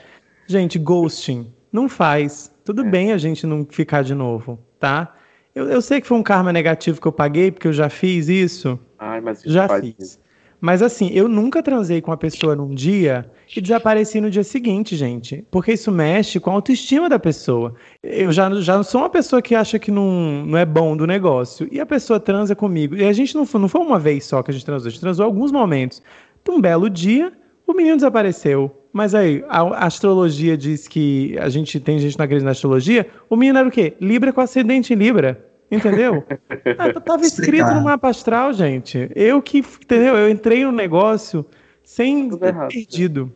[0.45, 2.51] Gente, ghosting, não faz.
[2.63, 2.89] Tudo é.
[2.89, 5.15] bem a gente não ficar de novo, tá?
[5.55, 8.27] Eu, eu, sei que foi um karma negativo que eu paguei, porque eu já fiz
[8.27, 8.79] isso.
[8.99, 9.95] Ai, mas já fiz.
[9.97, 10.19] Isso.
[10.63, 14.95] Mas assim, eu nunca transei com a pessoa num dia e desapareci no dia seguinte,
[14.95, 15.45] gente.
[15.51, 17.75] Porque isso mexe com a autoestima da pessoa.
[18.01, 21.67] Eu já, já sou uma pessoa que acha que não, não é bom do negócio.
[21.69, 22.95] E a pessoa transa comigo.
[22.95, 25.01] E a gente não não foi uma vez só que a gente transou, a gente
[25.01, 26.01] transou alguns momentos.
[26.47, 27.33] Um belo dia,
[27.67, 28.71] o menino desapareceu.
[28.93, 33.05] Mas aí, a astrologia diz que a gente tem gente na igreja na astrologia.
[33.29, 33.97] O menino era o quê?
[33.99, 35.45] Libra com ascendente em Libra.
[35.71, 36.23] Entendeu?
[36.77, 39.09] ah, tava escrito no mapa astral, gente.
[39.15, 40.15] Eu que, entendeu?
[40.15, 41.45] Eu entrei no negócio
[41.83, 43.31] sem ter perdido.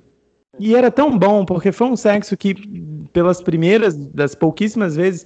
[0.60, 2.56] E era tão bom, porque foi um sexo que,
[3.14, 5.26] pelas primeiras, das pouquíssimas vezes,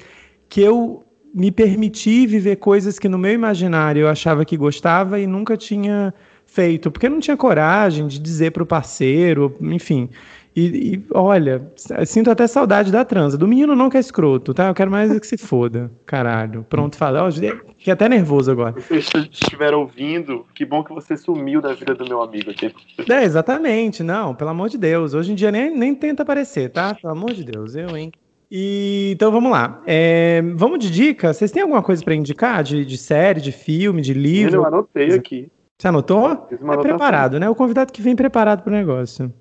[0.49, 1.03] que eu
[1.33, 6.13] me permiti viver coisas que no meu imaginário eu achava que gostava e nunca tinha
[6.45, 10.09] feito, porque não tinha coragem de dizer para o parceiro, enfim.
[10.55, 11.71] E, e, olha,
[12.05, 13.37] sinto até saudade da transa.
[13.37, 14.67] Do menino não que é escroto, tá?
[14.67, 15.89] Eu quero mais que se foda.
[16.05, 16.65] Caralho.
[16.69, 17.25] Pronto, fala.
[17.25, 18.79] Oh, fiquei até nervoso agora.
[18.81, 22.73] Se vocês estiveram ouvindo, que bom que você sumiu da vida do meu amigo aqui.
[23.09, 24.03] É, exatamente.
[24.03, 25.13] Não, pelo amor de Deus.
[25.13, 26.95] Hoje em dia nem, nem tenta aparecer, tá?
[26.95, 28.11] Pelo amor de Deus, eu, hein?
[28.51, 29.81] E, então vamos lá.
[29.87, 31.33] É, vamos de dica?
[31.33, 32.61] Vocês têm alguma coisa para indicar?
[32.61, 34.55] De, de série, de filme, de livro?
[34.55, 35.49] Eu anotei aqui.
[35.77, 36.29] Você anotou?
[36.51, 37.49] É preparado, né?
[37.49, 39.33] O convidado que vem preparado para o negócio.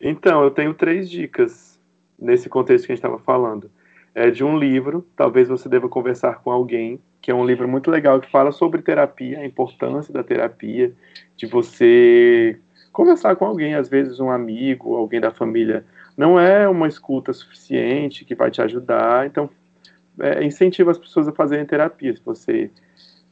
[0.00, 1.78] Então, eu tenho três dicas
[2.18, 3.70] nesse contexto que a gente estava falando.
[4.14, 7.90] É de um livro, talvez você deva conversar com alguém, que é um livro muito
[7.90, 10.92] legal que fala sobre terapia, a importância da terapia,
[11.36, 12.58] de você
[12.92, 15.84] conversar com alguém, às vezes um amigo, alguém da família.
[16.16, 19.48] Não é uma escuta suficiente que vai te ajudar, então
[20.18, 22.14] é, incentiva as pessoas a fazerem terapia.
[22.16, 22.70] Se você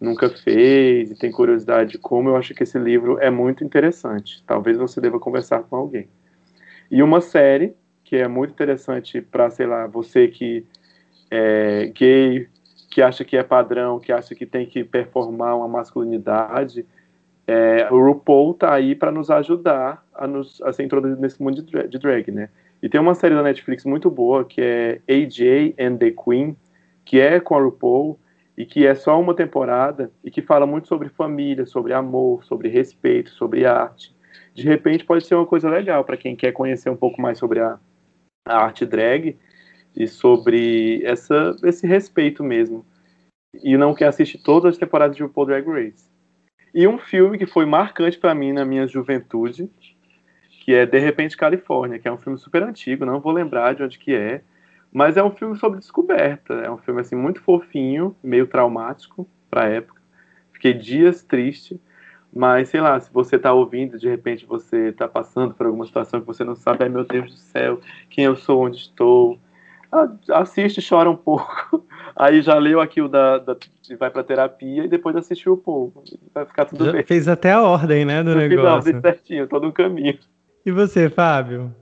[0.01, 4.43] nunca fez e tem curiosidade de como, eu acho que esse livro é muito interessante.
[4.47, 6.07] Talvez você deva conversar com alguém.
[6.91, 10.65] E uma série que é muito interessante para, sei lá, você que
[11.31, 12.49] é gay,
[12.89, 16.87] que acha que é padrão, que acha que tem que performar uma masculinidade,
[17.47, 21.63] é, o RuPaul tá aí para nos ajudar a, nos, a ser introduzido nesse mundo
[21.63, 22.49] de drag, de drag, né?
[22.83, 26.57] E tem uma série da Netflix muito boa que é AJ and the Queen,
[27.05, 28.19] que é com a RuPaul
[28.57, 32.69] e que é só uma temporada e que fala muito sobre família, sobre amor, sobre
[32.69, 34.16] respeito, sobre arte
[34.57, 37.61] de repente pode ser uma coisa legal para quem quer conhecer um pouco mais sobre
[37.61, 37.79] a,
[38.47, 39.37] a arte drag
[39.95, 42.85] e sobre essa, esse respeito mesmo.
[43.63, 46.11] E não quer assistir todas as temporadas de RuPaul Drag Race.
[46.75, 49.71] E um filme que foi marcante para mim na minha juventude,
[50.65, 53.83] que é De Repente Califórnia, que é um filme super antigo, não vou lembrar de
[53.83, 54.41] onde que é,
[54.91, 59.65] mas é um filme sobre descoberta, é um filme assim muito fofinho, meio traumático para
[59.65, 60.01] a época.
[60.53, 61.79] Fiquei dias triste,
[62.35, 66.21] mas sei lá, se você está ouvindo, de repente você está passando por alguma situação
[66.21, 67.81] que você não sabe, ai meu Deus do céu,
[68.11, 69.39] quem eu sou, onde estou,
[70.33, 71.85] assiste, chora um pouco,
[72.15, 73.57] aí já leu aqui o da, da
[73.99, 76.03] vai para terapia e depois assistiu o povo,
[76.35, 77.05] vai ficar tudo já bem.
[77.05, 78.57] Fez até a ordem, né, do negócio.
[78.57, 80.19] Fiz a ordem certinho, todo um caminho.
[80.65, 81.73] E você, Fábio?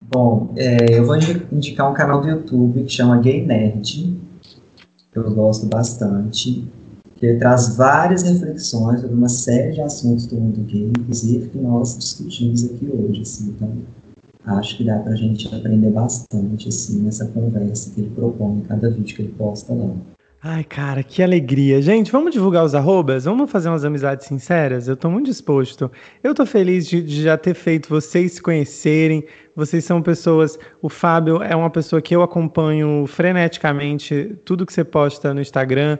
[0.00, 1.16] Bom, é, eu vou
[1.50, 4.20] indicar um canal do YouTube que chama Gay Nerd,
[5.10, 6.68] que eu gosto bastante,
[7.26, 11.98] ele traz várias reflexões sobre uma série de assuntos do mundo gay, inclusive que nós
[11.98, 13.72] discutimos aqui hoje, assim, então
[14.46, 18.90] acho que dá pra gente aprender bastante, assim, nessa conversa que ele propõe em cada
[18.90, 19.90] vídeo que ele posta lá.
[20.48, 21.82] Ai, cara, que alegria.
[21.82, 23.24] Gente, vamos divulgar os arrobas?
[23.24, 24.86] Vamos fazer umas amizades sinceras?
[24.86, 25.90] Eu tô muito disposto.
[26.22, 29.24] Eu tô feliz de, de, já ter feito vocês se conhecerem.
[29.56, 30.56] Vocês são pessoas.
[30.80, 34.38] O Fábio é uma pessoa que eu acompanho freneticamente.
[34.44, 35.98] Tudo que você posta no Instagram.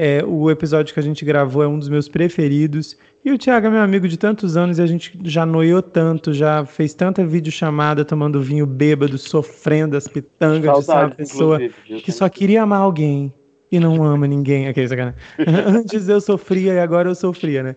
[0.00, 2.96] É, o episódio que a gente gravou é um dos meus preferidos.
[3.24, 6.32] E o Thiago é meu amigo de tantos anos e a gente já noiou tanto,
[6.32, 11.58] já fez tanta videochamada tomando vinho bêbado, sofrendo as pitangas de ser uma pessoa
[12.04, 13.34] que só queria amar alguém
[13.72, 14.68] e não ama ninguém.
[14.68, 15.16] Aqui, sacana.
[15.66, 17.76] Antes eu sofria e agora eu sofria, né?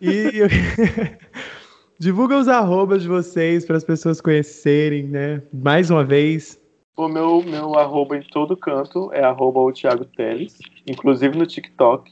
[0.00, 0.48] E eu...
[2.00, 5.42] divulga os arrobas de vocês para as pessoas conhecerem, né?
[5.52, 6.58] Mais uma vez.
[6.98, 12.10] O meu, meu arroba em todo canto é arroba o Thiago Teles, inclusive no TikTok.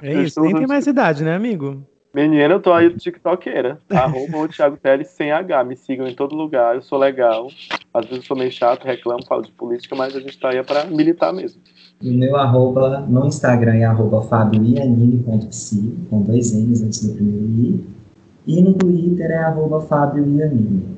[0.00, 1.82] É isso, nem tem mais idade, né, amigo?
[2.14, 3.80] Menina, eu tô aí do TikTokeira.
[3.90, 5.64] Arroba o Thiago Teles sem H.
[5.64, 7.48] Me sigam em todo lugar, eu sou legal.
[7.92, 10.62] Às vezes eu sou meio chato, reclamo, falo de política, mas a gente tá aí
[10.62, 11.60] pra militar mesmo.
[12.00, 17.84] O meu arroba no Instagram é arroba fabioianini.psi, com dois N's antes do primeiro I.
[18.46, 20.96] E no Twitter é arroba fabioianini.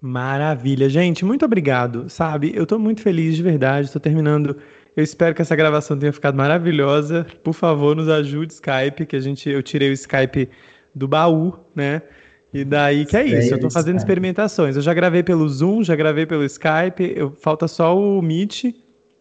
[0.00, 2.52] Maravilha, gente, muito obrigado, sabe?
[2.54, 4.56] Eu tô muito feliz de verdade, tô terminando
[4.96, 7.26] eu espero que essa gravação tenha ficado maravilhosa.
[7.42, 10.48] Por favor, nos ajude Skype, que a gente eu tirei o Skype
[10.94, 12.02] do baú, né?
[12.52, 14.74] E daí que é isso, eu estou fazendo experimentações.
[14.74, 18.74] Eu já gravei pelo Zoom, já gravei pelo Skype, eu, falta só o Meet.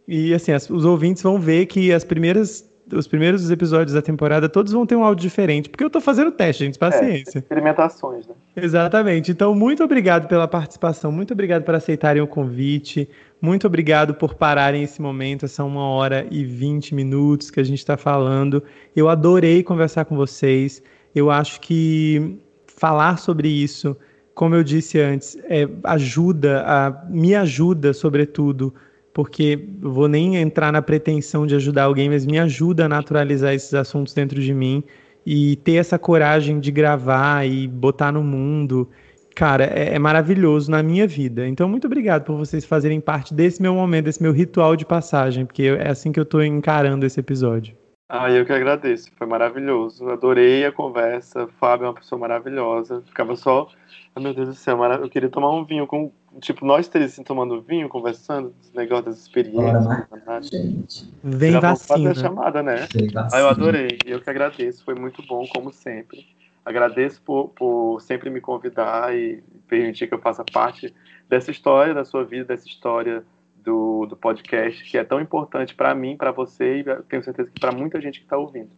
[0.07, 4.49] E assim, as, os ouvintes vão ver que as primeiras os primeiros episódios da temporada,
[4.49, 7.39] todos vão ter um áudio diferente, porque eu tô fazendo teste, gente, paciência.
[7.39, 8.33] É, experimentações, né?
[8.55, 9.31] Exatamente.
[9.31, 13.09] Então, muito obrigado pela participação, muito obrigado por aceitarem o convite.
[13.41, 15.47] Muito obrigado por pararem esse momento.
[15.47, 18.61] São uma hora e vinte minutos que a gente está falando.
[18.93, 20.83] Eu adorei conversar com vocês.
[21.15, 22.37] Eu acho que
[22.67, 23.95] falar sobre isso,
[24.35, 28.73] como eu disse antes, é, ajuda, a, me ajuda, sobretudo,
[29.13, 33.53] porque eu vou nem entrar na pretensão de ajudar alguém, mas me ajuda a naturalizar
[33.53, 34.83] esses assuntos dentro de mim
[35.25, 38.89] e ter essa coragem de gravar e botar no mundo
[39.35, 41.47] cara, é, é, maravilhoso na minha vida.
[41.47, 45.45] Então, muito obrigado por vocês fazerem parte desse meu momento, desse meu ritual de passagem,
[45.45, 47.73] porque é assim que eu estou encarando esse episódio.
[48.09, 50.09] Ah, eu que agradeço, foi maravilhoso.
[50.09, 51.47] Adorei a conversa.
[51.59, 53.01] Fábio é uma pessoa maravilhosa.
[53.05, 53.69] Ficava só,
[54.15, 56.11] oh, meu Deus do céu, eu queria tomar um vinho com,
[56.41, 59.83] tipo, nós três assim, tomando vinho, conversando, dos negócios das experiências.
[59.83, 61.11] Bora, gente.
[61.23, 61.97] Vem Já vacina.
[61.97, 62.87] fazer a chamada, né?
[63.31, 63.97] Ah, eu adorei.
[64.05, 66.25] Eu que agradeço, foi muito bom, como sempre.
[66.63, 70.93] Agradeço por, por sempre me convidar e permitir que eu faça parte
[71.27, 73.23] dessa história da sua vida, dessa história
[73.63, 77.59] do, do podcast, que é tão importante para mim, para você e tenho certeza que
[77.59, 78.69] para muita gente que está ouvindo.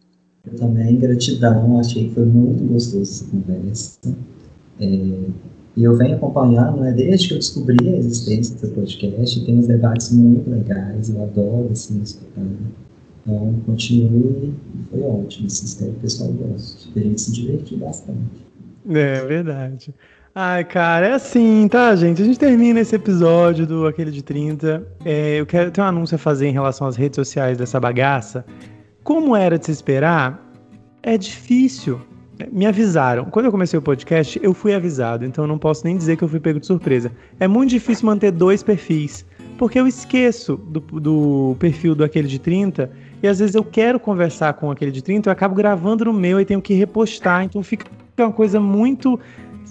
[0.44, 4.00] Eu também, gratidão, achei que foi muito gostoso essa conversa.
[4.80, 4.86] É,
[5.76, 9.66] e eu venho acompanhando, né, desde que eu descobri a existência desse podcast, tem uns
[9.66, 12.42] debates muito legais, eu adoro assim, escutar.
[13.24, 14.52] Então, continue,
[14.90, 15.46] foi ótimo.
[15.46, 16.90] Assim, espero que o pessoal goste.
[16.94, 18.18] A gente se divertiu bastante.
[18.90, 19.94] É verdade.
[20.34, 22.22] Ai, cara, é assim, tá, gente?
[22.22, 24.86] A gente termina esse episódio do Aquele de 30.
[25.04, 28.44] É, eu quero ter um anúncio a fazer em relação às redes sociais dessa bagaça.
[29.04, 30.50] Como era de se esperar,
[31.02, 32.00] é difícil.
[32.50, 33.26] Me avisaram.
[33.26, 36.24] Quando eu comecei o podcast, eu fui avisado, então eu não posso nem dizer que
[36.24, 37.12] eu fui pego de surpresa.
[37.38, 39.24] É muito difícil manter dois perfis,
[39.58, 42.90] porque eu esqueço do, do perfil do Aquele de 30
[43.22, 46.40] e às vezes eu quero conversar com aquele de 30, eu acabo gravando no meu
[46.40, 47.44] e tenho que repostar.
[47.44, 47.86] Então fica
[48.18, 49.20] uma coisa muito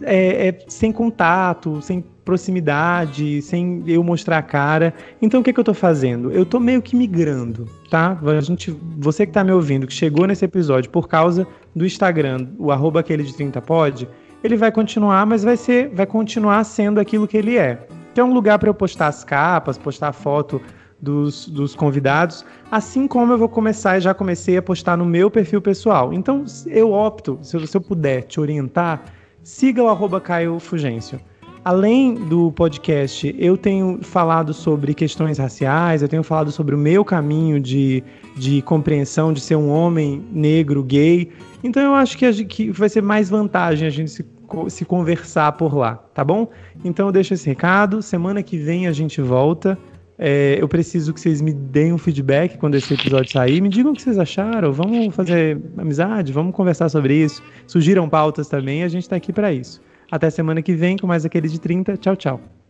[0.03, 4.93] é, é, sem contato, sem proximidade, sem eu mostrar a cara.
[5.21, 6.31] Então o que, que eu tô fazendo?
[6.31, 8.17] Eu tô meio que migrando, tá?
[8.23, 12.47] A gente, você que tá me ouvindo, que chegou nesse episódio por causa do Instagram,
[12.57, 14.07] o arroba aquele de 30 pode,
[14.43, 17.85] ele vai continuar, mas vai ser, vai continuar sendo aquilo que ele é.
[18.13, 20.61] Que é um lugar para eu postar as capas, postar foto
[21.01, 25.31] dos, dos convidados, assim como eu vou começar e já comecei a postar no meu
[25.31, 26.13] perfil pessoal.
[26.13, 29.03] Então, eu opto, se se eu puder te orientar,
[29.41, 31.19] siga o arroba Caio Fugêncio.
[31.63, 37.05] Além do podcast, eu tenho falado sobre questões raciais, eu tenho falado sobre o meu
[37.05, 38.03] caminho de,
[38.35, 41.29] de compreensão de ser um homem negro, gay.
[41.63, 44.25] Então eu acho que, a, que vai ser mais vantagem a gente se,
[44.69, 46.47] se conversar por lá, tá bom?
[46.83, 48.01] Então eu deixo esse recado.
[48.01, 49.77] Semana que vem a gente volta.
[50.17, 53.61] É, eu preciso que vocês me deem um feedback quando esse episódio sair.
[53.61, 54.73] Me digam o que vocês acharam.
[54.73, 57.43] Vamos fazer amizade, vamos conversar sobre isso.
[57.67, 59.79] Sugiram pautas também, a gente está aqui para isso.
[60.11, 61.95] Até semana que vem com mais aquele de 30.
[61.97, 62.60] Tchau, tchau.